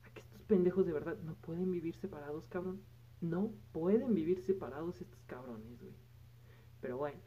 [0.03, 2.81] a que estos pendejos de verdad no pueden vivir separados, cabrón.
[3.21, 5.95] No pueden vivir separados estos cabrones, güey.
[6.81, 7.19] Pero bueno,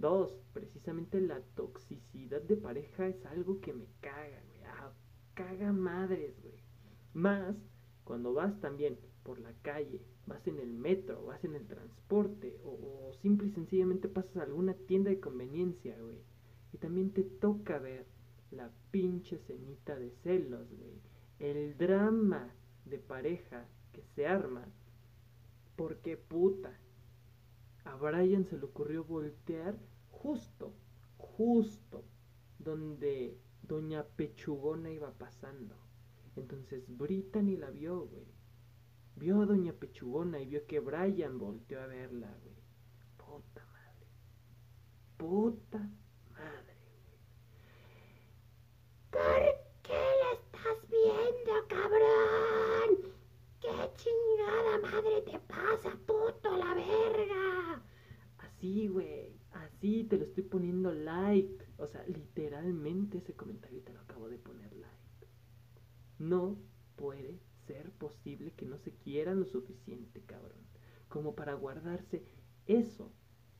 [0.00, 4.62] Dos, precisamente la toxicidad de pareja es algo que me caga, güey.
[4.64, 4.92] Ah,
[5.34, 6.54] caga madres, güey.
[7.12, 7.54] Más
[8.04, 13.12] cuando vas también por la calle, vas en el metro, vas en el transporte, o,
[13.20, 16.22] simple y sencillamente pasas a alguna tienda de conveniencia, güey.
[16.72, 18.06] Y también te toca ver
[18.52, 21.00] la pinche cenita de celos, güey.
[21.40, 24.64] El drama de pareja que se arma.
[25.74, 26.78] Porque puta,
[27.84, 29.76] a Brian se le ocurrió voltear
[30.10, 30.72] justo,
[31.16, 32.04] justo
[32.58, 35.74] donde Doña Pechugona iba pasando.
[36.36, 38.39] Entonces Brittany la vio, güey.
[39.20, 42.56] Vio a Doña Pechugona y vio que Brian volteó a verla, güey.
[43.18, 44.06] Puta madre.
[45.18, 45.78] Puta
[46.30, 47.20] madre, güey.
[49.10, 53.12] ¿Por qué la estás viendo, cabrón?
[53.60, 57.82] ¿Qué chingada madre te pasa, puto, la verga?
[58.38, 59.38] Así, güey.
[59.50, 61.66] Así te lo estoy poniendo like.
[61.76, 65.28] O sea, literalmente ese comentario te lo acabo de poner like.
[66.18, 66.56] No
[66.96, 70.58] puede ser posible que no se quieran lo suficiente, cabrón.
[71.08, 72.24] Como para guardarse
[72.66, 73.12] eso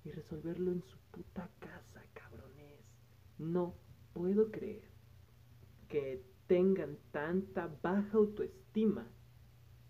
[0.04, 2.80] y resolverlo en su puta casa, cabrones.
[3.38, 3.76] No
[4.12, 4.82] puedo creer
[5.88, 9.06] que tengan tanta baja autoestima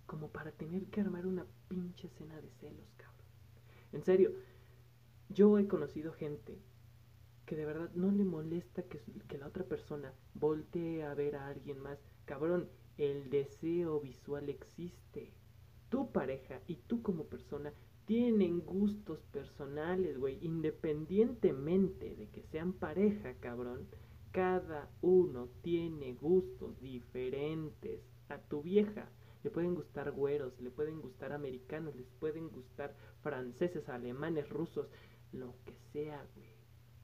[0.04, 3.26] como para tener que armar una pinche escena de celos, cabrón.
[3.92, 4.32] En serio,
[5.30, 6.58] yo he conocido gente
[7.46, 11.46] que de verdad no le molesta que, que la otra persona voltee a ver a
[11.46, 11.98] alguien más.
[12.26, 15.32] Cabrón, el deseo visual existe.
[15.88, 17.72] Tu pareja y tú como persona
[18.06, 20.38] tienen gustos personales, güey.
[20.40, 23.86] Independientemente de que sean pareja, cabrón.
[24.32, 28.00] Cada uno tiene gustos diferentes.
[28.28, 29.08] A tu vieja
[29.42, 34.88] le pueden gustar güeros, le pueden gustar americanos, les pueden gustar franceses, alemanes, rusos
[35.32, 36.48] lo que sea, güey.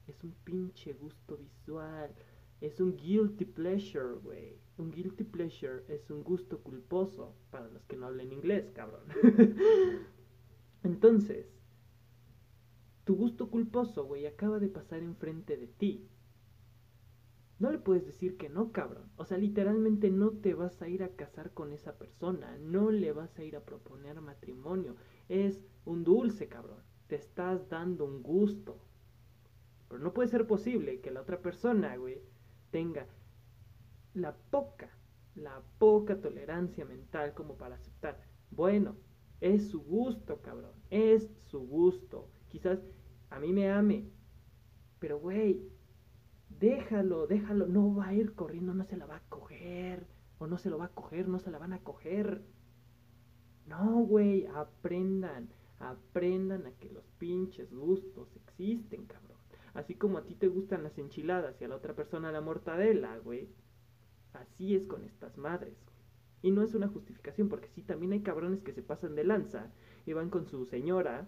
[0.07, 2.13] Es un pinche gusto visual.
[2.61, 4.57] Es un guilty pleasure, güey.
[4.77, 9.03] Un guilty pleasure es un gusto culposo para los que no hablen inglés, cabrón.
[10.83, 11.47] Entonces,
[13.03, 16.07] tu gusto culposo, güey, acaba de pasar enfrente de ti.
[17.59, 19.09] No le puedes decir que no, cabrón.
[19.15, 22.57] O sea, literalmente no te vas a ir a casar con esa persona.
[22.59, 24.95] No le vas a ir a proponer matrimonio.
[25.27, 28.77] Es un dulce, cabrón te estás dando un gusto.
[29.87, 32.21] Pero no puede ser posible que la otra persona, güey,
[32.71, 33.05] tenga
[34.13, 34.89] la poca,
[35.35, 38.19] la poca tolerancia mental como para aceptar.
[38.51, 38.95] Bueno,
[39.41, 40.73] es su gusto, cabrón.
[40.89, 42.29] Es su gusto.
[42.49, 42.79] Quizás
[43.29, 44.09] a mí me ame.
[44.99, 45.61] Pero, güey,
[46.59, 47.67] déjalo, déjalo.
[47.67, 50.07] No va a ir corriendo, no se la va a coger.
[50.39, 52.43] O no se lo va a coger, no se la van a coger.
[53.67, 55.49] No, güey, aprendan.
[55.79, 59.36] Aprendan a que los pinches gustos existen, cabrón.
[59.77, 63.15] Así como a ti te gustan las enchiladas y a la otra persona la mortadela,
[63.19, 63.47] güey.
[64.33, 65.97] Así es con estas madres, güey.
[66.41, 69.71] Y no es una justificación, porque sí, también hay cabrones que se pasan de lanza
[70.07, 71.27] y van con su señora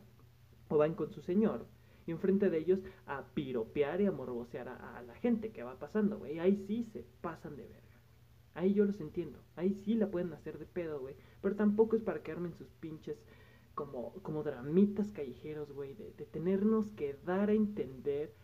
[0.67, 1.67] o van con su señor
[2.07, 6.17] y enfrente de ellos a piropear y a morbosear a, la gente que va pasando,
[6.17, 6.39] güey.
[6.39, 8.01] Ahí sí se pasan de verga.
[8.55, 9.37] Ahí yo los entiendo.
[9.57, 11.15] Ahí sí la pueden hacer de pedo, güey.
[11.39, 13.23] Pero tampoco es para quedarme en sus pinches
[13.79, 18.35] como, como dramitas callejeros, güey, de, de tenernos que dar a entender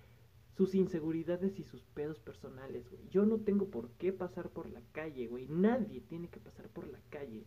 [0.56, 3.06] sus inseguridades y sus pedos personales, güey.
[3.10, 5.50] Yo no tengo por qué pasar por la calle, güey.
[5.50, 7.44] Nadie tiene que pasar por la calle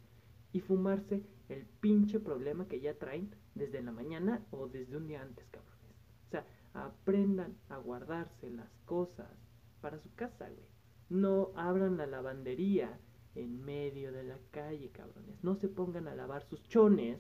[0.53, 5.23] y fumarse el pinche problema que ya traen desde la mañana o desde un día
[5.23, 5.97] antes, cabrones.
[6.27, 9.33] O sea, aprendan a guardarse las cosas
[9.81, 10.69] para su casa, güey.
[11.09, 13.01] No abran la lavandería
[13.35, 15.43] en medio de la calle, cabrones.
[15.43, 17.19] No se pongan a lavar sus chones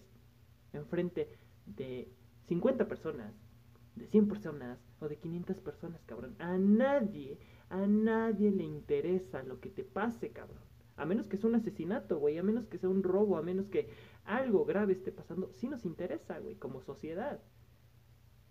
[0.73, 1.29] enfrente
[1.67, 2.09] de
[2.47, 3.35] 50 personas,
[3.95, 6.37] de 100 personas o de 500 personas, cabrón.
[6.39, 10.63] A nadie, a nadie le interesa lo que te pase, cabrón.
[10.97, 13.69] A menos que sea un asesinato, güey, a menos que sea un robo, a menos
[13.69, 13.89] que
[14.25, 17.41] algo grave esté pasando, sí nos interesa, güey, como sociedad.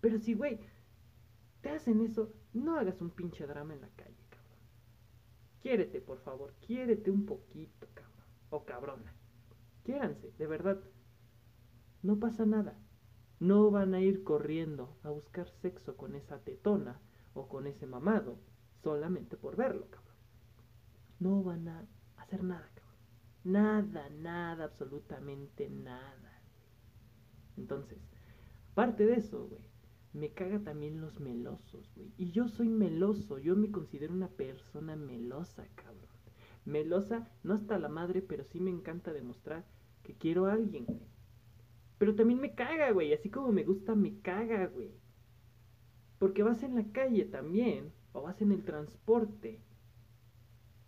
[0.00, 0.60] Pero si, güey,
[1.60, 4.58] te hacen eso, no hagas un pinche drama en la calle, cabrón.
[5.60, 8.26] Quiérete, por favor, quiérete un poquito, cabrón.
[8.50, 9.14] O cabrona.
[9.84, 10.80] Quiéranse, de verdad.
[12.02, 12.78] No pasa nada.
[13.40, 17.00] No van a ir corriendo a buscar sexo con esa tetona
[17.34, 18.38] o con ese mamado
[18.82, 20.16] solamente por verlo, cabrón.
[21.20, 22.88] No van a hacer nada, cabrón.
[23.44, 26.42] Nada, nada, absolutamente nada.
[27.56, 27.98] Entonces,
[28.72, 29.64] aparte de eso, güey,
[30.12, 32.12] me caga también los melosos, güey.
[32.16, 36.08] Y yo soy meloso, yo me considero una persona melosa, cabrón.
[36.64, 39.64] Melosa, no hasta la madre, pero sí me encanta demostrar
[40.02, 41.17] que quiero a alguien, güey.
[41.98, 43.12] Pero también me caga, güey.
[43.12, 44.92] Así como me gusta, me caga, güey.
[46.18, 49.60] Porque vas en la calle también, o vas en el transporte.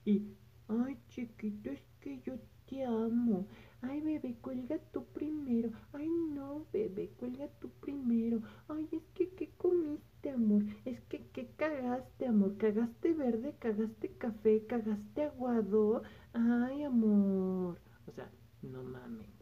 [0.05, 0.35] Y,
[0.68, 2.35] ay, chiquito, es que yo
[2.68, 3.46] te amo.
[3.83, 5.70] Ay, bebé, cuelga tú primero.
[5.92, 8.42] Ay, no, bebé, cuelga tú primero.
[8.68, 10.64] Ay, es que, ¿qué comiste, amor?
[10.85, 12.57] Es que, ¿qué cagaste, amor?
[12.59, 13.55] ¿Cagaste verde?
[13.59, 14.66] ¿Cagaste café?
[14.66, 16.03] ¿Cagaste aguado?
[16.33, 17.81] Ay, amor.
[18.07, 18.31] O sea,
[18.62, 19.39] no mames.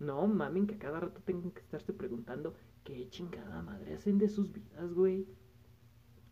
[0.00, 4.28] No mamen que a cada rato tengan que estarse preguntando qué chingada madre hacen de
[4.28, 5.26] sus vidas, güey.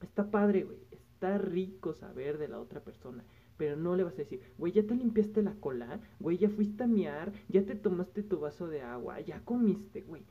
[0.02, 0.78] Está padre, güey.
[0.90, 3.24] Está rico saber de la otra persona.
[3.59, 6.85] Pero no le vas a decir, güey, ya te limpiaste la cola, güey, ya fuiste
[6.85, 10.24] a miar, ya te tomaste tu vaso de agua, ya comiste, güey.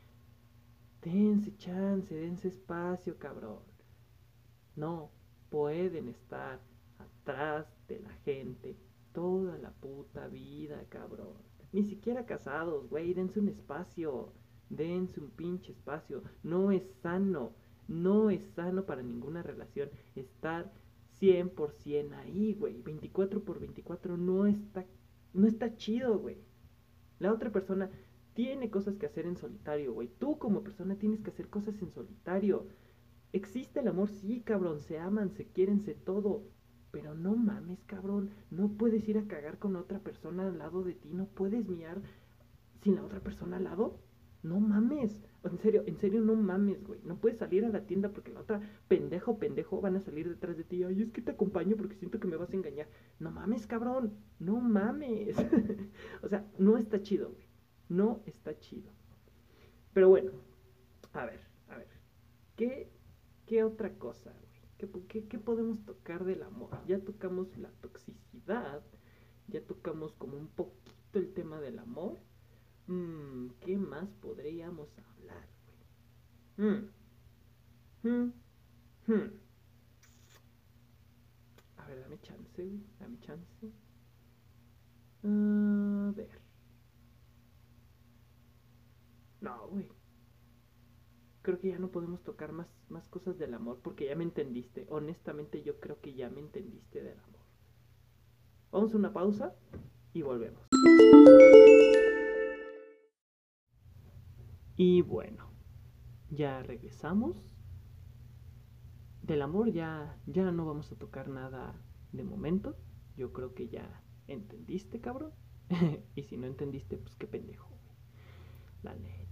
[1.01, 3.59] Dense chance, dense espacio, cabrón.
[4.75, 5.11] No
[5.49, 6.59] pueden estar
[6.97, 8.77] atrás de la gente
[9.13, 11.46] toda la puta vida, cabrón.
[11.77, 14.33] Ni siquiera casados, güey, dense un espacio.
[14.67, 16.23] Dense un pinche espacio.
[16.41, 17.53] No es sano.
[17.87, 20.73] No es sano para ninguna relación estar
[21.21, 22.81] 100% ahí, güey.
[22.81, 24.87] 24 por 24 no está,
[25.35, 26.39] no está chido, güey.
[27.19, 27.91] La otra persona
[28.33, 30.07] tiene cosas que hacer en solitario, güey.
[30.17, 32.65] Tú como persona tienes que hacer cosas en solitario.
[33.33, 34.79] Existe el amor, sí, cabrón.
[34.79, 36.41] Se aman, se quieren, se todo.
[36.91, 38.31] Pero no mames, cabrón.
[38.49, 41.09] No puedes ir a cagar con otra persona al lado de ti.
[41.13, 42.01] No puedes miar
[42.81, 43.99] sin la otra persona al lado.
[44.43, 45.21] No mames.
[45.43, 47.01] En serio, en serio, no mames, güey.
[47.03, 50.57] No puedes salir a la tienda porque la otra pendejo, pendejo van a salir detrás
[50.57, 50.83] de ti.
[50.83, 52.87] Ay, es que te acompaño porque siento que me vas a engañar.
[53.19, 54.13] No mames, cabrón.
[54.39, 55.35] No mames.
[56.23, 57.47] o sea, no está chido, güey.
[57.89, 58.91] No está chido.
[59.93, 60.31] Pero bueno,
[61.13, 61.87] a ver, a ver.
[62.55, 62.91] ¿Qué,
[63.45, 64.33] qué otra cosa,
[64.77, 66.69] ¿Qué, podemos tocar del amor?
[66.85, 68.83] Ya tocamos la toxicidad,
[69.47, 72.19] ya tocamos como un poquito el tema del amor.
[72.85, 75.47] Mm, ¿Qué más podríamos hablar,
[76.57, 76.69] güey?
[76.69, 76.91] Mm,
[78.03, 78.33] mm,
[81.77, 82.83] A ver, dame chance, güey.
[82.99, 83.71] Dame chance.
[85.23, 86.39] A ver.
[89.41, 89.96] No, güey
[91.47, 94.85] creo que ya no podemos tocar más, más cosas del amor porque ya me entendiste.
[94.89, 97.39] Honestamente yo creo que ya me entendiste del amor.
[98.69, 99.55] Vamos a una pausa
[100.11, 100.59] y volvemos.
[104.75, 105.49] Y bueno,
[106.31, 107.37] ya regresamos.
[109.21, 111.81] Del amor ya, ya no vamos a tocar nada
[112.11, 112.75] de momento.
[113.15, 115.31] Yo creo que ya entendiste, cabrón.
[116.15, 117.71] y si no entendiste, pues qué pendejo.
[118.83, 119.26] La neta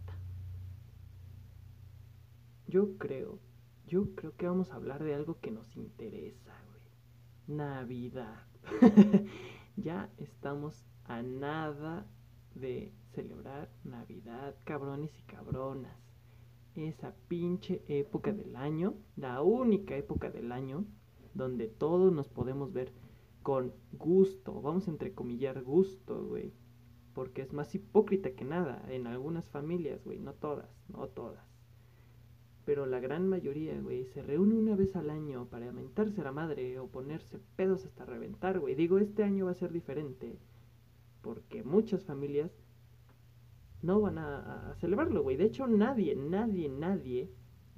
[2.68, 3.39] yo creo,
[3.88, 7.57] yo creo que vamos a hablar de algo que nos interesa, güey.
[7.57, 8.47] Navidad.
[9.76, 12.07] ya estamos a nada
[12.55, 15.97] de celebrar Navidad, cabrones y cabronas.
[16.76, 20.86] Esa pinche época del año, la única época del año
[21.34, 22.91] donde todos nos podemos ver
[23.43, 26.53] con gusto, vamos a entrecomillar gusto, güey.
[27.13, 31.55] Porque es más hipócrita que nada en algunas familias, güey, no todas, no todas.
[32.66, 36.32] Pero la gran mayoría, güey, se reúne una vez al año para lamentarse a la
[36.32, 38.74] madre o ponerse pedos hasta reventar, güey.
[38.76, 40.39] Digo, este año va a ser diferente.
[41.22, 42.51] Porque muchas familias
[43.82, 45.38] no van a, a celebrarlo, güey.
[45.38, 47.32] De hecho, nadie, nadie, nadie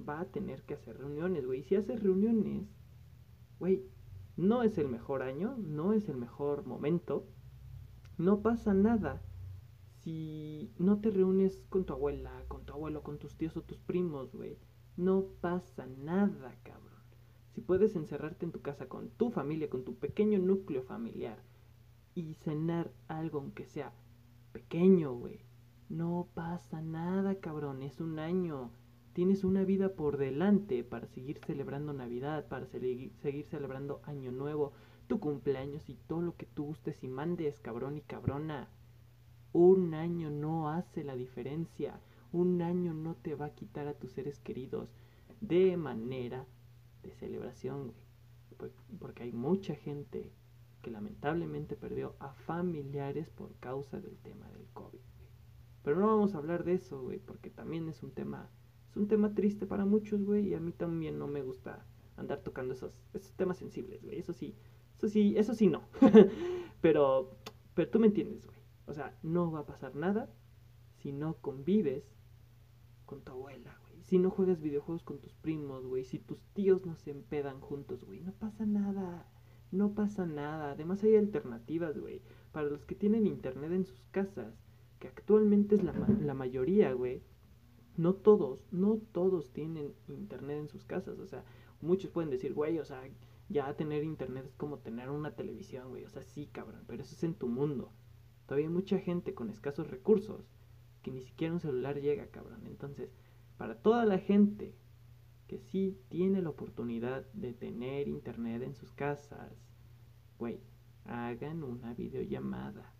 [0.06, 1.62] va a tener que hacer reuniones, güey.
[1.62, 2.66] Si haces reuniones,
[3.58, 3.84] güey,
[4.36, 7.26] no es el mejor año, no es el mejor momento,
[8.16, 9.20] no pasa nada.
[10.00, 13.80] Si no te reúnes con tu abuela, con tu abuelo, con tus tíos o tus
[13.80, 14.56] primos, güey,
[14.98, 16.88] no pasa nada, cabrón.
[17.54, 21.38] Si puedes encerrarte en tu casa con tu familia, con tu pequeño núcleo familiar
[22.16, 23.92] y cenar algo aunque sea
[24.52, 25.40] pequeño, güey,
[25.88, 27.84] no pasa nada, cabrón.
[27.84, 28.72] Es un año.
[29.12, 34.72] Tienes una vida por delante para seguir celebrando Navidad, para seguir celebrando Año Nuevo,
[35.06, 38.68] tu cumpleaños y todo lo que tú gustes y mandes, cabrón y cabrona.
[39.52, 42.00] Un año no hace la diferencia.
[42.32, 44.90] Un año no te va a quitar a tus seres queridos
[45.40, 46.46] de manera
[47.02, 47.92] de celebración,
[48.58, 48.72] güey.
[48.98, 50.32] Porque hay mucha gente
[50.82, 55.00] que lamentablemente perdió a familiares por causa del tema del COVID.
[55.82, 58.50] Pero no vamos a hablar de eso, güey, porque también es un tema,
[58.90, 62.42] es un tema triste para muchos, güey, y a mí también no me gusta andar
[62.42, 64.18] tocando esos, esos temas sensibles, güey.
[64.18, 64.56] Eso sí,
[64.96, 65.82] eso sí, eso sí no.
[66.80, 67.38] pero,
[67.74, 68.58] pero tú me entiendes, güey.
[68.86, 70.30] O sea, no va a pasar nada
[70.96, 72.04] si no convives
[73.08, 74.04] con tu abuela, güey.
[74.04, 76.04] Si no juegas videojuegos con tus primos, güey.
[76.04, 78.20] Si tus tíos no se empedan juntos, güey.
[78.20, 79.26] No pasa nada.
[79.72, 80.72] No pasa nada.
[80.72, 82.22] Además hay alternativas, güey.
[82.52, 84.54] Para los que tienen internet en sus casas
[85.00, 87.22] que actualmente es la, la mayoría, güey.
[87.96, 91.18] No todos, no todos tienen internet en sus casas.
[91.18, 91.44] O sea,
[91.80, 93.02] muchos pueden decir, güey, o sea,
[93.48, 96.04] ya tener internet es como tener una televisión, güey.
[96.04, 97.90] O sea, sí, cabrón, pero eso es en tu mundo.
[98.46, 100.48] Todavía hay mucha gente con escasos recursos
[101.02, 102.66] que ni siquiera un celular llega, cabrón.
[102.66, 103.10] Entonces,
[103.56, 104.74] para toda la gente
[105.46, 109.52] que sí tiene la oportunidad de tener internet en sus casas,
[110.38, 110.60] güey,
[111.04, 112.92] hagan una videollamada.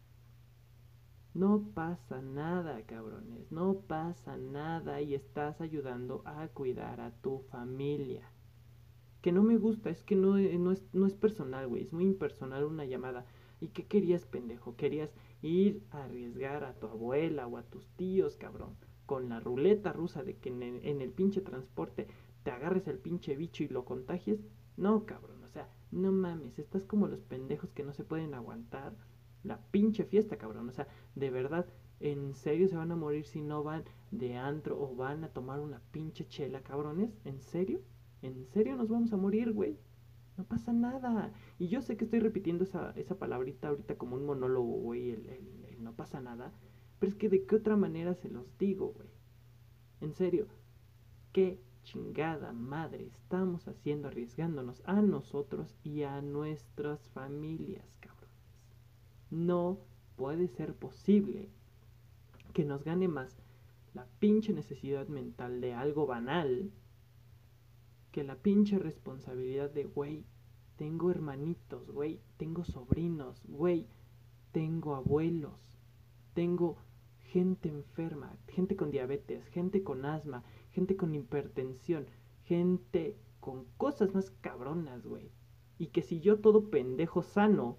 [1.35, 3.53] No pasa nada, cabrones.
[3.53, 8.29] No pasa nada y estás ayudando a cuidar a tu familia.
[9.21, 11.83] Que no me gusta, es que no, eh, es, no es personal, güey.
[11.83, 13.27] Es muy impersonal una llamada.
[13.61, 14.75] ¿Y qué querías, pendejo?
[14.77, 18.77] Querías ir a arriesgar a tu abuela o a tus tíos, cabrón.
[19.07, 22.09] Con la ruleta rusa de que en el, en el pinche transporte
[22.43, 24.41] te agarres el pinche bicho y lo contagies.
[24.77, 25.43] No, cabrón.
[25.45, 26.59] O sea, no mames.
[26.59, 28.95] Estás como los pendejos que no se pueden aguantar
[29.45, 30.69] la pinche fiesta, cabrón.
[30.69, 31.67] O sea, de verdad,
[32.01, 35.61] ¿en serio se van a morir si no van de antro o van a tomar
[35.61, 37.11] una pinche chela, cabrones?
[37.25, 37.81] ¿En serio?
[38.23, 39.79] ¿En serio nos vamos a morir, güey?
[40.39, 41.33] No pasa nada.
[41.59, 45.29] Y yo sé que estoy repitiendo esa, esa palabrita ahorita como un monólogo, güey, el,
[45.29, 46.53] el no pasa nada.
[46.99, 49.09] Pero es que de qué otra manera se los digo, güey.
[50.01, 50.47] En serio,
[51.33, 58.31] qué chingada madre estamos haciendo arriesgándonos a nosotros y a nuestras familias, cabrón.
[59.31, 59.81] No
[60.17, 61.49] puede ser posible
[62.53, 63.43] que nos gane más
[63.95, 66.71] la pinche necesidad mental de algo banal
[68.13, 70.25] que la pinche responsabilidad de, güey,
[70.77, 73.87] tengo hermanitos, güey, tengo sobrinos, güey,
[74.53, 75.59] tengo abuelos,
[76.35, 76.77] tengo
[77.21, 82.07] gente enferma, gente con diabetes, gente con asma, gente con hipertensión,
[82.45, 85.31] gente con cosas más cabronas, güey.
[85.79, 87.79] Y que si yo todo pendejo sano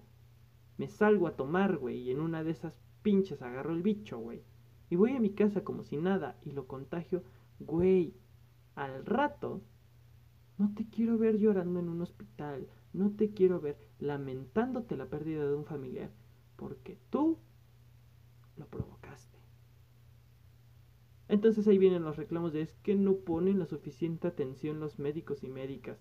[0.78, 4.42] me salgo a tomar, güey, y en una de esas pinches agarro el bicho, güey.
[4.88, 7.22] Y voy a mi casa como si nada y lo contagio,
[7.58, 8.14] güey.
[8.74, 9.62] Al rato,
[10.60, 15.46] no te quiero ver llorando en un hospital, no te quiero ver lamentándote la pérdida
[15.46, 16.10] de un familiar,
[16.56, 17.38] porque tú
[18.58, 19.38] lo provocaste.
[21.28, 25.44] Entonces ahí vienen los reclamos de es que no ponen la suficiente atención los médicos
[25.44, 25.98] y médicas.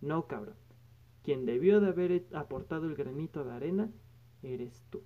[0.00, 0.56] No, cabrón.
[1.22, 3.92] Quien debió de haber aportado el granito de arena
[4.42, 5.02] eres tú.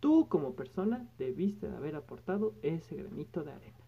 [0.00, 3.83] Tú como persona debiste de haber aportado ese granito de arena.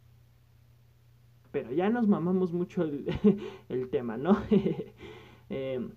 [1.57, 4.37] Pero ya nos mamamos mucho el, tema, ¿no?
[5.49, 5.91] Em,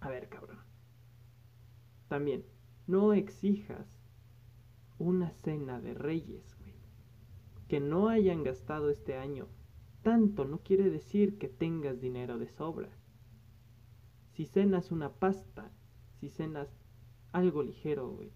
[0.00, 0.58] a ver, cabrón.
[2.08, 2.44] También,
[2.86, 3.88] no exijas
[4.98, 6.74] una cena de reyes, güey.
[7.68, 9.48] Que no hayan gastado este año
[10.02, 12.90] tanto no quiere decir que tengas dinero de sobra.
[14.32, 15.72] Si cenas una pasta,
[16.20, 16.68] si cenas
[17.32, 18.30] algo ligero, güey.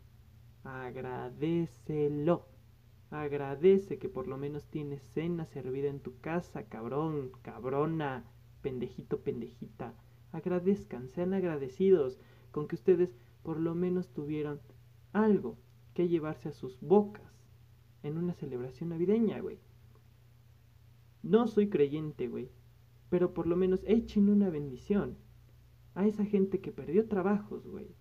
[0.65, 2.49] Agradecelo.
[3.11, 8.25] Agradece que por lo menos tienes cena servida en tu casa, cabrón, cabrona,
[8.63, 9.95] pendejito, pendejita.
[10.33, 12.19] Agradezcan, sean agradecidos
[12.51, 14.61] con que ustedes por lo menos tuvieron
[15.13, 15.57] algo
[15.95, 17.33] que llevarse a sus bocas
[18.03, 19.59] en una celebración navideña, güey.
[21.23, 22.51] No soy creyente, güey,
[23.09, 25.17] pero por lo menos echen una bendición
[25.95, 27.95] a esa gente que perdió trabajos, güey,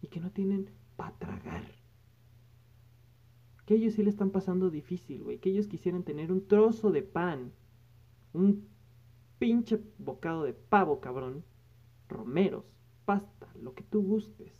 [0.00, 1.83] y que no tienen para tragar.
[3.66, 5.38] Que ellos sí le están pasando difícil, güey.
[5.38, 7.52] Que ellos quisieran tener un trozo de pan.
[8.32, 8.68] Un
[9.38, 11.44] pinche bocado de pavo, cabrón.
[12.08, 12.64] Romeros,
[13.04, 14.52] pasta, lo que tú gustes.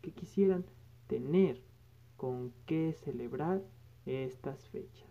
[0.00, 0.64] Que quisieran
[1.08, 1.60] tener
[2.16, 3.62] con qué celebrar
[4.06, 5.10] estas fechas.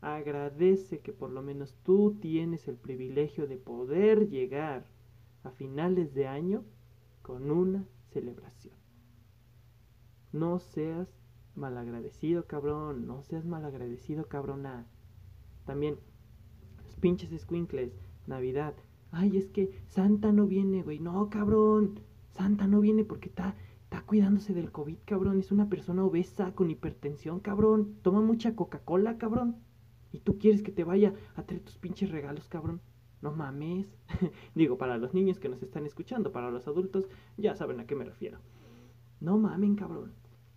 [0.00, 4.86] Agradece que por lo menos tú tienes el privilegio de poder llegar
[5.42, 6.64] a finales de año
[7.22, 8.76] con una celebración.
[10.32, 11.17] No seas
[11.58, 13.06] malagradecido, cabrón.
[13.06, 14.86] No seas malagradecido, cabrona.
[15.66, 15.96] También,
[16.84, 17.92] los pinches squinkles,
[18.26, 18.74] Navidad.
[19.10, 21.00] Ay, es que Santa no viene, güey.
[21.00, 22.00] No, cabrón.
[22.30, 25.38] Santa no viene porque está, está cuidándose del COVID, cabrón.
[25.38, 27.96] Es una persona obesa con hipertensión, cabrón.
[28.02, 29.56] Toma mucha Coca-Cola, cabrón.
[30.12, 32.80] Y tú quieres que te vaya a traer tus pinches regalos, cabrón.
[33.20, 33.88] No mames.
[34.54, 37.94] Digo, para los niños que nos están escuchando, para los adultos, ya saben a qué
[37.94, 38.38] me refiero.
[39.20, 40.12] No mamen, cabrón.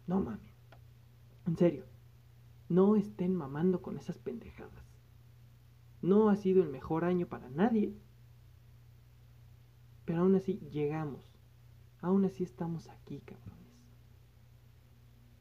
[0.07, 0.50] No mamen.
[1.47, 1.85] En serio.
[2.69, 4.85] No estén mamando con esas pendejadas.
[6.01, 7.93] No ha sido el mejor año para nadie.
[10.05, 11.23] Pero aún así llegamos.
[12.01, 13.61] Aún así estamos aquí, cabrones.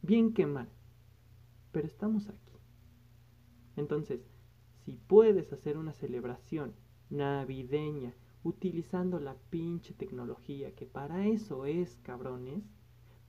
[0.02, 0.68] Bien que mal.
[1.72, 2.58] Pero estamos aquí.
[3.76, 4.20] Entonces,
[4.84, 6.74] si puedes hacer una celebración
[7.10, 12.64] navideña utilizando la pinche tecnología, que para eso es, cabrones,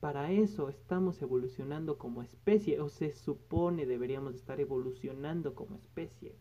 [0.02, 6.34] para eso estamos evolucionando como especie, o se supone deberíamos estar evolucionando como especie,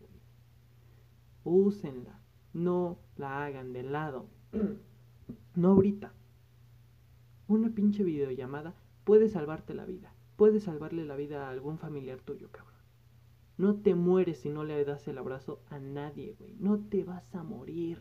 [1.43, 2.19] Úsenla,
[2.53, 4.25] no la hagan de lado.
[5.55, 6.11] no ahorita.
[7.47, 12.49] Una pinche videollamada puede salvarte la vida, puede salvarle la vida a algún familiar tuyo,
[12.49, 12.81] cabrón.
[13.59, 16.55] No te mueres si no le das el abrazo a nadie, güey.
[16.59, 17.99] No te vas a morir.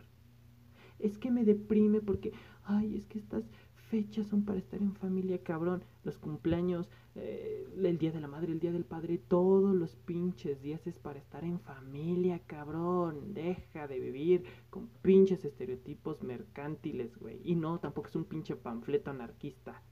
[0.98, 2.32] Es que me deprime porque,
[2.64, 3.44] ay, es que estas
[3.90, 5.82] fechas son para estar en familia, cabrón.
[6.04, 10.62] Los cumpleaños, eh, el día de la madre, el día del padre, todos los pinches
[10.62, 13.34] días es para estar en familia, cabrón.
[13.34, 17.40] Deja de vivir con pinches estereotipos mercantiles, güey.
[17.44, 19.82] Y no, tampoco es un pinche panfleto anarquista.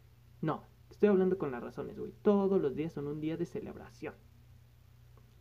[0.40, 2.12] No, estoy hablando con las razones, güey.
[2.22, 4.14] Todos los días son un día de celebración.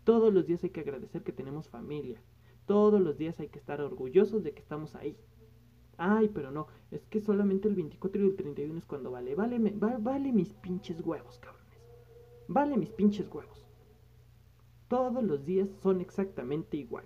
[0.03, 2.19] Todos los días hay que agradecer que tenemos familia.
[2.65, 5.15] Todos los días hay que estar orgullosos de que estamos ahí.
[5.97, 9.33] Ay, pero no, es que solamente el 24 y el 31 es cuando vale.
[9.33, 9.59] Vale,
[9.99, 11.67] vale mis pinches huevos, cabrones.
[12.47, 13.65] Vale mis pinches huevos.
[14.87, 17.05] Todos los días son exactamente igual.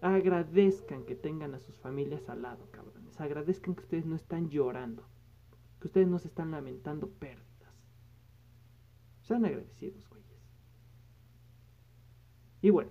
[0.00, 3.20] Agradezcan que tengan a sus familias al lado, cabrones.
[3.20, 5.04] Agradezcan que ustedes no están llorando.
[5.80, 7.50] Que ustedes no se están lamentando pérdidas.
[9.22, 10.22] Sean agradecidos, güey.
[12.62, 12.90] Y bueno,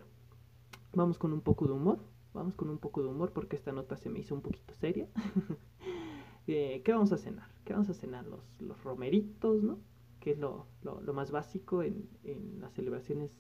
[0.94, 2.00] vamos con un poco de humor.
[2.34, 5.08] Vamos con un poco de humor porque esta nota se me hizo un poquito seria.
[6.48, 7.50] eh, ¿Qué vamos a cenar?
[7.66, 8.26] ¿Qué vamos a cenar?
[8.28, 9.80] Los, los romeritos, ¿no?
[10.20, 13.32] Que es lo, lo, más básico en, en, las celebraciones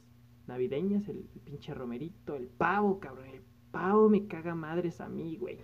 [0.47, 1.07] navideñas.
[1.07, 3.27] El, el, pinche romerito, el pavo, cabrón.
[3.27, 5.59] El pavo me caga madres a mí, güey.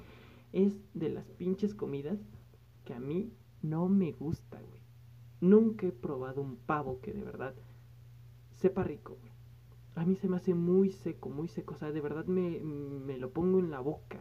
[0.54, 2.20] Es de las pinches comidas
[2.84, 4.82] que a mí no me gusta, güey.
[5.42, 7.56] Nunca he probado un pavo que de verdad
[8.54, 9.35] sepa rico, güey
[9.96, 11.74] a mí se me hace muy seco, muy seco.
[11.74, 14.20] O sea, de verdad me, me lo pongo en la boca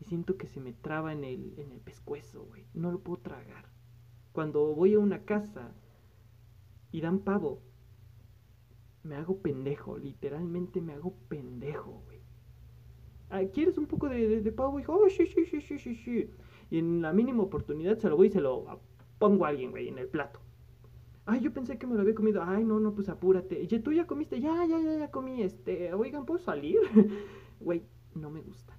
[0.00, 2.66] y siento que se me traba en el, en el pescuezo, güey.
[2.74, 3.70] No lo puedo tragar.
[4.32, 5.72] Cuando voy a una casa
[6.90, 7.62] y dan pavo,
[9.04, 12.20] me hago pendejo, literalmente me hago pendejo, güey.
[13.30, 14.80] Ah, ¿Quieres un poco de, de, pavo?
[14.80, 16.30] Hijo, oh, sí, sí, sí, sí, sí, sí.
[16.70, 18.80] Y en la mínima oportunidad se lo voy y se lo
[19.18, 20.40] pongo a alguien, güey, en el plato.
[21.26, 22.42] Ay, yo pensé que me lo había comido.
[22.42, 23.62] Ay, no, no, pues apúrate.
[23.62, 24.40] ¿Y tú ya comiste?
[24.40, 25.42] Ya, ya, ya, ya comí.
[25.42, 26.78] Este, oigan, ¿puedo salir?
[27.60, 27.82] Güey,
[28.14, 28.76] no me gusta.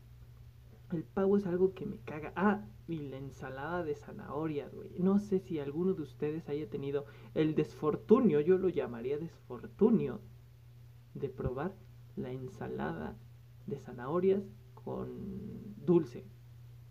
[0.91, 2.33] El pavo es algo que me caga.
[2.35, 4.91] Ah, y la ensalada de zanahorias, güey.
[4.99, 10.21] No sé si alguno de ustedes haya tenido el desfortunio, yo lo llamaría desfortunio,
[11.15, 11.73] de probar
[12.15, 13.17] la ensalada
[13.65, 14.43] de zanahorias
[14.73, 16.25] con dulce.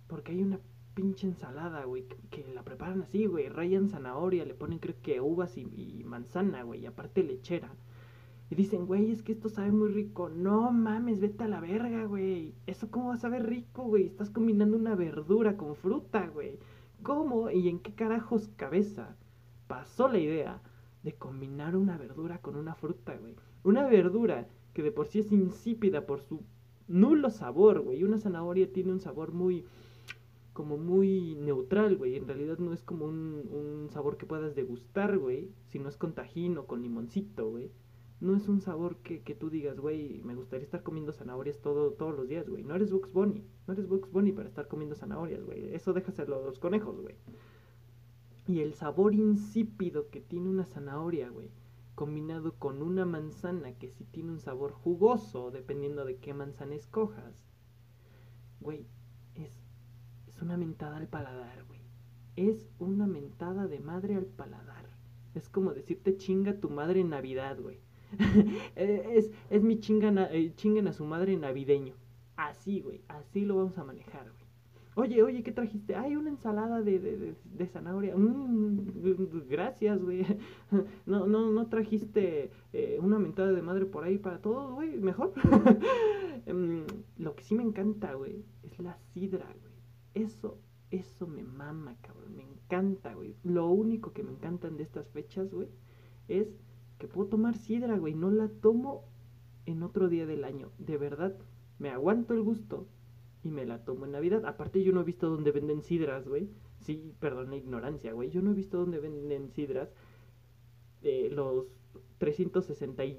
[0.09, 0.59] Porque hay una
[0.95, 5.57] pinche ensalada, güey, que, la preparan así, güey, rayan zanahoria, le ponen creo que uvas
[5.57, 7.71] y, manzana, güey, y aparte lechera.
[8.51, 10.29] Y dicen, güey, es que esto sabe muy rico.
[10.29, 12.55] No mames, vete a la verga, güey.
[12.67, 14.07] ¿Eso cómo va a saber rico, güey?
[14.07, 16.59] Estás combinando una verdura con fruta, güey.
[17.03, 19.17] ¿Cómo y en qué carajos cabeza
[19.67, 20.61] pasó la idea
[21.03, 23.35] de combinar una verdura con una fruta, güey?
[23.63, 26.43] Una verdura que de por sí es insípida por su
[26.87, 28.05] nulo sabor, güey.
[28.05, 29.65] Una zanahoria tiene un sabor muy
[30.55, 32.17] como muy neutral, güey.
[32.17, 35.51] En realidad no es como un, un sabor que puedas degustar, güey.
[35.67, 37.71] Si no es con tajín o con limoncito, güey.
[38.21, 41.93] No es un sabor que, que tú digas, güey, me gustaría estar comiendo zanahorias todo,
[41.93, 42.63] todos los días, güey.
[42.63, 43.45] No eres Bugs Bunny.
[43.67, 45.75] No eres Bugs Bunny para estar comiendo zanahorias, güey.
[45.75, 47.17] Eso déjaselo a los conejos, güey.
[48.47, 51.51] Y el sabor insípido que tiene una zanahoria, güey,
[51.95, 57.43] combinado con una manzana que sí tiene un sabor jugoso, dependiendo de qué manzana escojas,
[58.61, 58.87] güey,
[59.35, 59.64] es,
[60.35, 61.81] es una mentada al paladar, güey.
[62.37, 64.85] Es una mentada de madre al paladar.
[65.35, 67.79] Es como decirte chinga tu madre en Navidad, güey.
[68.77, 71.95] Eh, es, es mi chinga, eh, chinguen a su madre navideño.
[72.37, 74.45] Así, güey, así lo vamos a manejar, güey.
[74.97, 75.97] Oye, oye, ¿qué trajiste?
[75.97, 78.17] Hay una ensalada de, de, de, zanahoria.
[78.17, 80.25] Mm, gracias, güey.
[81.07, 84.97] No, no, no trajiste eh, una mentada de madre por ahí para todos, güey.
[84.99, 85.33] Mejor.
[86.47, 86.85] Em,
[87.19, 89.47] lo que sí me encanta, güey, es la sidra.
[90.15, 90.59] Eso,
[90.91, 92.37] eso me mama, cabrón.
[92.37, 93.35] Me encanta, güey.
[93.43, 95.69] Lo único que me encantan de estas fechas, güey,
[96.29, 96.49] es
[96.99, 98.15] que puedo tomar sidra, güey.
[98.15, 99.05] No la tomo
[99.67, 100.71] en otro día del año.
[100.79, 101.37] De verdad,
[101.79, 102.87] me aguanto el gusto
[103.43, 104.47] y me la tomo en Navidad.
[104.47, 106.49] Aparte, yo no he visto dónde venden sidras, güey.
[106.81, 108.31] Sí, perdón la ignorancia, güey.
[108.31, 109.91] Yo no he visto dónde venden sidras
[111.03, 111.67] eh, los
[112.19, 113.19] 360 y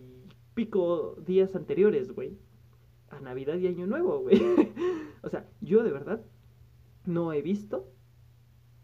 [0.53, 2.37] pico días anteriores, güey.
[3.09, 4.41] A Navidad y Año Nuevo, güey.
[5.23, 6.23] o sea, yo de verdad
[7.07, 7.91] no he visto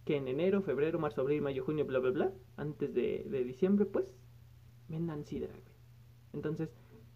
[0.05, 3.85] que en enero, febrero, marzo, abril, mayo, junio, bla, bla, bla, antes de, de diciembre,
[3.85, 4.15] pues,
[4.87, 5.75] vendan sidra, güey.
[6.33, 6.69] Entonces,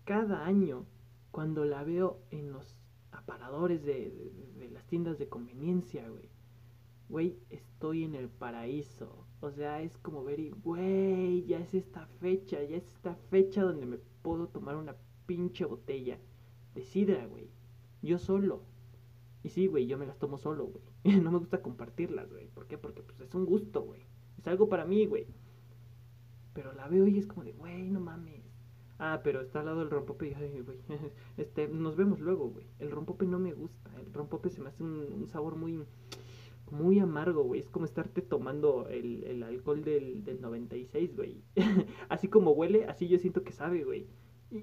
[0.04, 0.86] cada año,
[1.32, 2.80] cuando la veo en los
[3.12, 6.30] aparadores de, de, las tiendas de conveniencia, güey.
[7.10, 9.26] Güey, estoy en el paraíso.
[9.42, 13.64] O sea, es como ver y, güey, ya es esta fecha, ya es esta fecha
[13.64, 14.96] donde me puedo tomar una
[15.26, 16.18] pinche botella
[16.74, 17.50] de sidra, güey.
[18.02, 18.62] Yo solo.
[19.44, 20.84] Y sí, güey, yo me las tomo solo, güey.
[21.22, 22.48] no me gusta compartirlas, güey.
[22.48, 22.80] ¿Por qué?
[22.80, 24.02] Porque pues es un gusto, güey.
[24.40, 25.28] Es algo para mí, güey.
[26.54, 28.44] Pero la veo y es como de, güey, no mames.
[28.98, 30.80] Ah, pero está al lado del rompope y, güey,
[31.38, 32.66] este, nos vemos luego, güey.
[32.80, 33.92] El rompope no me gusta.
[34.00, 35.84] El rompope se me hace un, sabor muy,
[36.72, 37.62] muy amargo, güey.
[37.62, 41.44] Es como estarte tomando el, el alcohol del, del 96, güey.
[42.10, 44.08] así como huele, así yo siento que sabe, güey.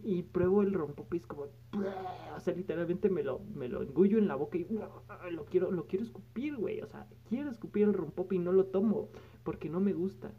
[0.03, 0.75] Y, pruebo el
[1.13, 4.67] es como, o sea, literalmente me lo, me lo engullo en la boca y
[5.31, 6.81] lo quiero, lo quiero escupir, güey.
[6.81, 9.11] O sea, quiero escupir el rompope y no lo tomo
[9.43, 10.33] porque no me gusta.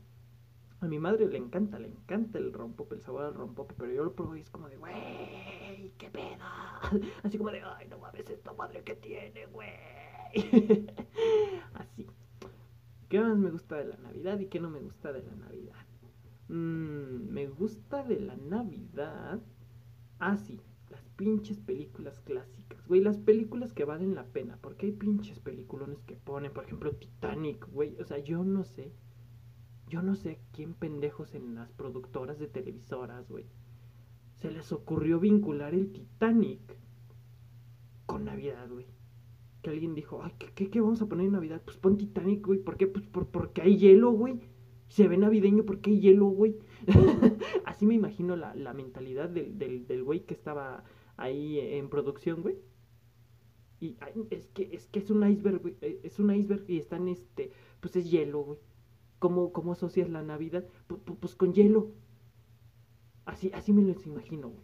[0.81, 4.03] A mi madre le encanta, le encanta el rompope, el sabor del rompope, pero yo
[4.03, 6.43] lo pruebo y es como de, güey, qué pedo.
[7.23, 9.69] Así como de, ay, no mames, esta madre que tiene, güey.
[11.73, 12.05] Así.
[13.07, 15.82] ¿Qué más me gusta de la Navidad y qué no me gusta de la Navidad?
[16.49, 19.41] Mmm, me gusta de la Navidad.
[20.19, 24.91] Ah, sí, las pinches películas clásicas, güey, las películas que valen la pena, porque hay
[24.91, 28.91] pinches peliculones que ponen, por ejemplo, Titanic, güey, o sea, yo no sé
[29.93, 33.45] yo no sé quién pendejos en las productoras de televisoras, güey.
[34.41, 36.61] Se les ocurrió vincular el Titanic
[38.07, 38.87] con Navidad, güey.
[39.61, 41.61] Que alguien dijo, ay, ¿qué, qué, vamos a poner en Navidad?
[41.63, 42.57] Pues pon Titanic, güey.
[42.57, 42.87] ¿Por qué?
[42.87, 44.41] Pues por, porque hay hielo, güey.
[44.93, 46.55] Se ve navideño porque hay hielo, güey.
[47.65, 50.83] Así me imagino la, la mentalidad del, del, del güey que estaba
[51.17, 52.59] ahí en producción, güey.
[53.79, 53.97] Y
[54.29, 55.77] es que, es que es un iceberg, güey.
[55.81, 58.59] Eh, es un iceberg y están, este, pues es hielo, güey.
[59.17, 60.63] ¿Cómo, cómo asocias la Navidad?
[60.85, 61.89] Pues, pues, con hielo.
[63.25, 64.63] Así, así me lo imagino, güey.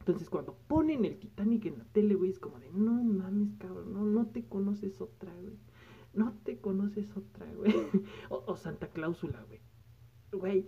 [0.00, 3.92] Entonces cuando ponen el Titanic en la tele, güey, es como de, no mames, cabrón,
[3.92, 5.54] no, no te conoces otra, güey.
[6.14, 7.72] No te conoces otra, güey.
[8.28, 9.60] o, Santa Cláusula, güey.
[10.32, 10.66] Güey,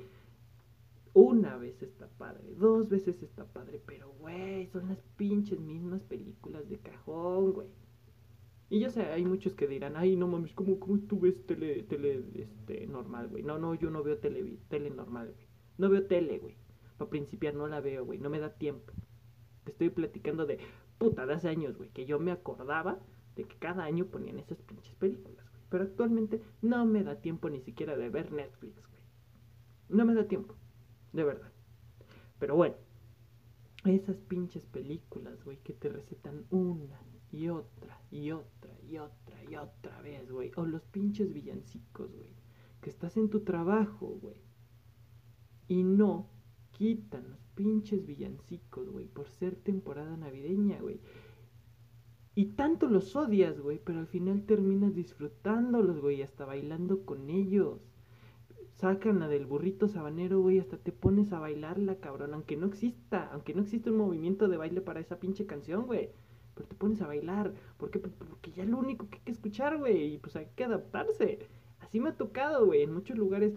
[1.13, 6.69] una vez está padre, dos veces está padre, pero, güey, son las pinches mismas películas
[6.69, 7.69] de cajón, güey.
[8.69, 11.85] Y yo sé, hay muchos que dirán, ay, no mames, ¿cómo, cómo tú ves tele,
[11.85, 13.45] tele este, normal, güey?
[13.45, 15.47] No, no, yo no veo tele, tele normal, güey.
[15.79, 16.57] No veo tele, güey.
[16.97, 18.19] Para principiar no la veo, güey.
[18.19, 18.93] No me da tiempo.
[19.65, 20.59] Te estoy platicando de
[20.99, 21.91] puta de hace años, güey.
[21.91, 22.99] Que yo me acordaba
[23.37, 25.36] de que cada año ponían esas pinches películas.
[25.77, 29.03] Pero actualmente no me da tiempo ni siquiera de ver Netflix, güey.
[29.91, 30.55] No me da tiempo.
[31.13, 31.53] De verdad.
[32.39, 32.77] Pero bueno.
[33.85, 36.99] Esas pinches películas, güey, que te recetan una
[37.31, 40.51] y otra y otra y otra y otra vez, güey.
[40.57, 42.33] O los pinches villancicos, güey.
[42.81, 44.41] Que estás en tu trabajo, güey.
[45.69, 46.31] Y no
[46.71, 51.03] quitan los pinches villancicos, güey, por ser temporada navideña, güey.
[52.37, 57.81] Y tanto los odias, güey, pero al final terminas disfrutándolos, güey, hasta bailando con ellos.
[58.77, 63.29] Sacan la del burrito sabanero, güey, hasta te pones a bailarla, cabrón, aunque no exista,
[63.33, 66.11] aunque no exista un movimiento de baile para esa pinche canción, güey
[66.57, 67.55] pero te pones a bailar.
[67.77, 68.01] ¿Por qué?
[68.01, 70.15] Porque ya lo único que hay que escuchar, güey.
[70.15, 71.39] Y pues hay que adaptarse.
[71.81, 73.53] Así me ha tocado, güey, en muchos lugares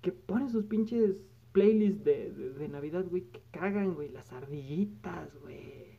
[0.00, 1.16] que ponen sus pinches
[1.52, 4.08] playlists de, de, Navidad, güey, que cagan, güey.
[4.10, 5.98] Las ardillitas, güey.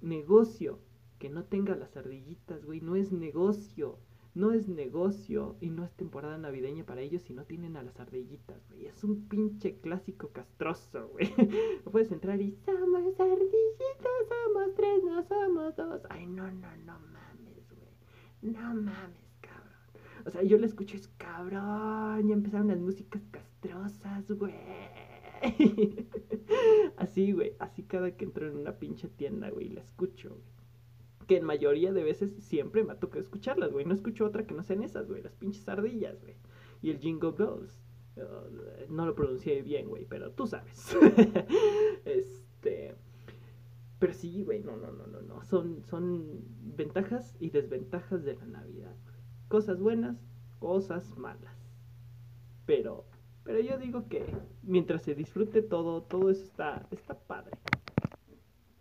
[0.00, 0.78] Negocio.
[1.18, 2.80] Que no tenga las ardillitas, güey.
[2.80, 3.98] No es negocio.
[4.34, 7.98] no es negocio y no es temporada navideña para ellos si no tienen a las
[7.98, 8.86] ardillitas, güey.
[8.86, 11.34] Es un pinche clásico castroso, güey.
[11.90, 16.02] puedes entrar y somos ardillitas, somos tres, no somos dos.
[16.10, 18.52] Ay, no, no, no mames, güey.
[18.52, 19.72] No mames, cabrón.
[20.24, 22.28] O sea, yo le escucho, es cabrón.
[22.28, 24.54] Y empezaron las músicas castrosas, güey.
[26.96, 27.54] así, güey.
[27.58, 30.57] Así cada que entro en una pinche tienda, güey, la escucho, güey
[31.28, 33.84] que en mayoría de veces siempre me ha tocado escucharlas, güey.
[33.84, 35.22] No escucho otra que no sean esas, güey.
[35.22, 36.34] Las pinches ardillas, güey.
[36.82, 37.78] Y el Jingle Bells.
[38.16, 40.96] Uh, no lo pronuncié bien, güey, pero tú sabes.
[42.04, 42.96] este.
[43.98, 45.44] Pero sí, güey, no, no, no, no, no.
[45.44, 46.40] Son, son
[46.76, 48.96] ventajas y desventajas de la Navidad.
[49.48, 50.16] Cosas buenas,
[50.58, 51.54] cosas malas.
[52.64, 53.04] Pero,
[53.44, 54.24] pero yo digo que
[54.62, 57.58] mientras se disfrute todo, todo eso está, está padre.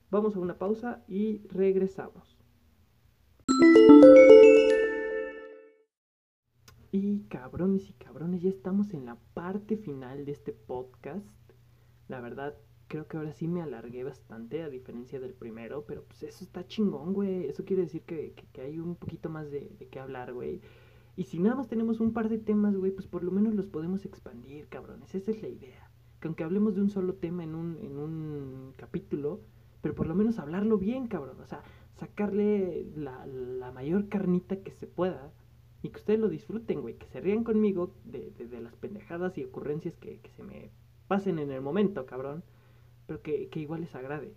[0.10, 2.37] Vamos a una pausa y regresamos.
[6.92, 11.26] Y cabrones y cabrones, ya estamos en la parte final de este podcast.
[12.08, 12.56] La verdad,
[12.88, 16.66] creo que ahora sí me alargué bastante, a diferencia del primero, pero pues eso está
[16.66, 17.46] chingón, güey.
[17.46, 20.62] Eso quiere decir que, hay un poquito más de, de qué hablar, güey.
[21.16, 23.68] Y si nada más tenemos un par de temas, güey, pues por lo menos los
[23.68, 25.14] podemos expandir, cabrones.
[25.16, 25.90] Esa es la idea.
[26.20, 29.42] Que aunque hablemos de un solo tema en un, en un capítulo,
[29.82, 31.40] pero por lo menos hablarlo bien, cabrón.
[31.42, 31.64] O sea,
[32.00, 35.32] sacarle la, la mayor carnita que se pueda
[35.82, 39.44] y que ustedes lo disfruten, güey, que se rían conmigo de, de, las pendejadas y
[39.44, 40.72] ocurrencias que, que, se me
[41.08, 42.44] pasen en el momento, cabrón,
[43.06, 44.34] pero que, que, igual les agrade.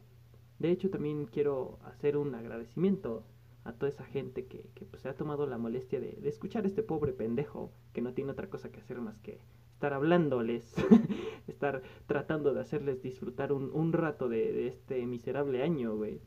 [0.59, 3.25] De hecho, también quiero hacer un agradecimiento
[3.65, 6.65] a toda esa gente que, que pues, se ha tomado la molestia de, de escuchar
[6.65, 9.41] a este pobre pendejo que no tiene otra cosa que hacer más que
[9.75, 10.75] estar hablándoles,
[11.49, 16.21] estar tratando de hacerles disfrutar un, un rato de, de este miserable año, güey.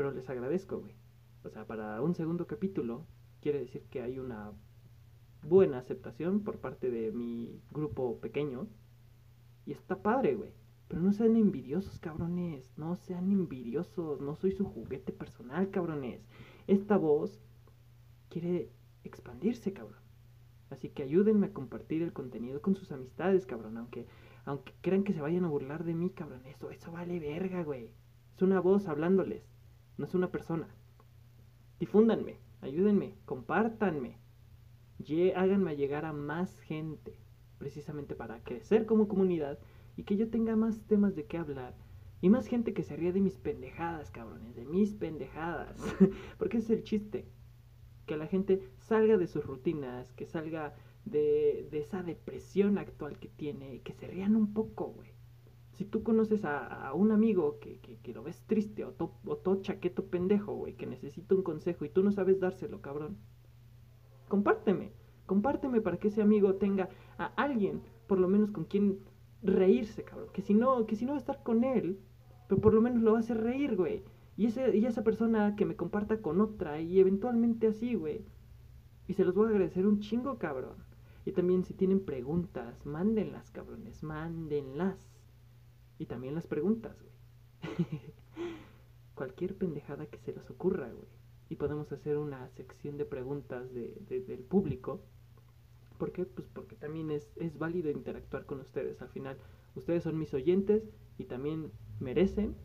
[0.00, 0.94] Pero les agradezco, güey.
[1.44, 3.04] O sea, para un segundo capítulo,
[3.42, 4.50] quiere decir que hay una
[5.42, 8.66] buena aceptación por parte de mi grupo pequeño.
[9.66, 10.54] Y está padre, güey.
[10.88, 12.72] Pero no sean envidiosos, cabrones.
[12.78, 14.22] No sean envidiosos.
[14.22, 16.26] No soy su juguete personal, cabrones.
[16.66, 17.38] Esta voz
[18.30, 18.70] quiere
[19.04, 20.00] expandirse, cabrón.
[20.70, 23.76] Así que ayúdenme a compartir el contenido con sus amistades, cabrón.
[23.76, 24.06] Aunque,
[24.46, 26.40] aunque crean que se vayan a burlar de mí, cabrón.
[26.46, 27.90] Eso, eso vale verga, güey.
[28.34, 29.49] Es una voz hablándoles.
[30.00, 30.66] No es una persona.
[31.78, 34.18] Difúndanme ayúdenme, compártanme,
[35.34, 37.14] háganme llegar a más gente,
[37.58, 39.58] precisamente para crecer como comunidad
[39.96, 41.74] y que yo tenga más temas de qué hablar.
[42.22, 45.76] Y más gente que se ríe de mis pendejadas, cabrones, de mis pendejadas.
[46.38, 47.24] Porque ese es el chiste.
[48.04, 50.74] Que la gente salga de sus rutinas, que salga
[51.06, 55.19] de, de esa depresión actual que tiene, que se rían un poco, güey
[55.80, 60.52] si tú conoces a, un amigo que, que, lo ves triste o, todo chaqueto pendejo,
[60.52, 63.16] güey, que necesita un consejo y tú no sabes dárselo, cabrón,
[64.28, 64.92] compárteme,
[65.24, 68.98] compárteme para que ese amigo tenga a alguien, por lo menos con quien
[69.42, 70.28] reírse, cabrón.
[70.34, 71.98] Que si no, que si no va a estar con él,
[72.46, 74.02] pero por lo menos lo va a hacer reír, güey.
[74.36, 78.26] Y, ese, y esa persona que me comparta con otra y eventualmente así, güey.
[79.08, 80.76] Y se los voy a agradecer un chingo, cabrón.
[81.24, 85.10] Y también si tienen preguntas, mándenlas, cabrones, mándenlas.
[86.00, 87.86] Y también las preguntas, güey.
[89.14, 91.06] Cualquier pendejada que se les ocurra, güey.
[91.50, 95.02] Y podemos hacer una sección de preguntas de, del público.
[95.98, 96.24] ¿Por qué?
[96.24, 99.02] Pues porque también es, es válido interactuar con ustedes.
[99.02, 99.36] Al final,
[99.74, 100.88] ustedes son mis oyentes
[101.18, 102.56] y también merecen,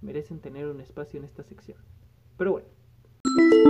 [0.00, 1.78] merecen tener un espacio en esta sección.
[2.38, 3.61] Pero bueno.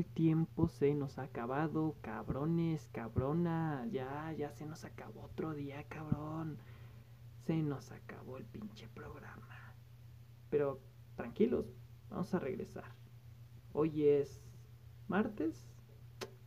[0.00, 3.86] El tiempo se nos ha acabado, cabrones, cabrona.
[3.90, 6.56] Ya, ya se nos acabó otro día, cabrón.
[7.44, 9.74] Se nos acabó el pinche programa.
[10.48, 10.80] Pero
[11.16, 11.66] tranquilos,
[12.08, 12.94] vamos a regresar.
[13.74, 14.40] Hoy es
[15.06, 15.68] martes.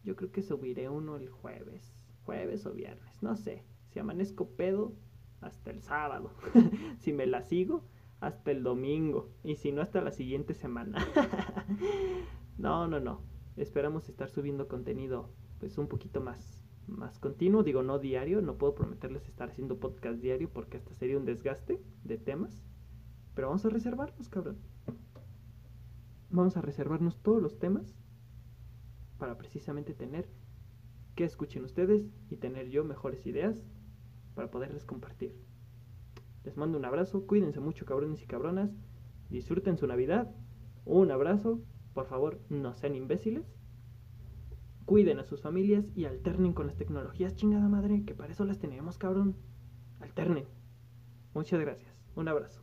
[0.04, 1.94] Yo creo que subiré uno el jueves.
[2.26, 3.64] Jueves o viernes, no sé.
[3.92, 4.96] Si amanezco pedo,
[5.42, 6.32] hasta el sábado.
[6.98, 7.84] si me la sigo,
[8.20, 9.30] hasta el domingo.
[9.44, 11.06] Y si no, hasta la siguiente semana.
[12.56, 13.33] No, no, no.
[13.56, 15.30] Esperamos estar subiendo contenido
[15.60, 20.20] pues un poquito más más continuo, digo no diario, no puedo prometerles estar haciendo podcast
[20.22, 22.64] diario porque hasta sería un desgaste de temas,
[23.36, 24.58] pero vamos a reservarnos, cabrón.
[26.30, 27.96] Vamos a reservarnos todos los temas
[29.18, 30.28] para precisamente tener
[31.16, 33.64] que escuchen ustedes y tener yo mejores ideas
[34.34, 35.36] para poderles compartir.
[36.44, 38.72] Les mando un abrazo, cuídense mucho cabrones y cabronas,
[39.30, 40.36] disfruten su Navidad,
[40.86, 41.62] un abrazo
[41.94, 43.46] por favor, no sean imbéciles.
[44.86, 48.60] Cuiden a sus familias y alternen con las tecnologías, chingada madre, que para eso las
[48.60, 49.38] tenemos, cabrón.
[50.00, 50.46] Alternen.
[51.34, 51.94] Muchas gracias.
[52.16, 52.62] Un abrazo.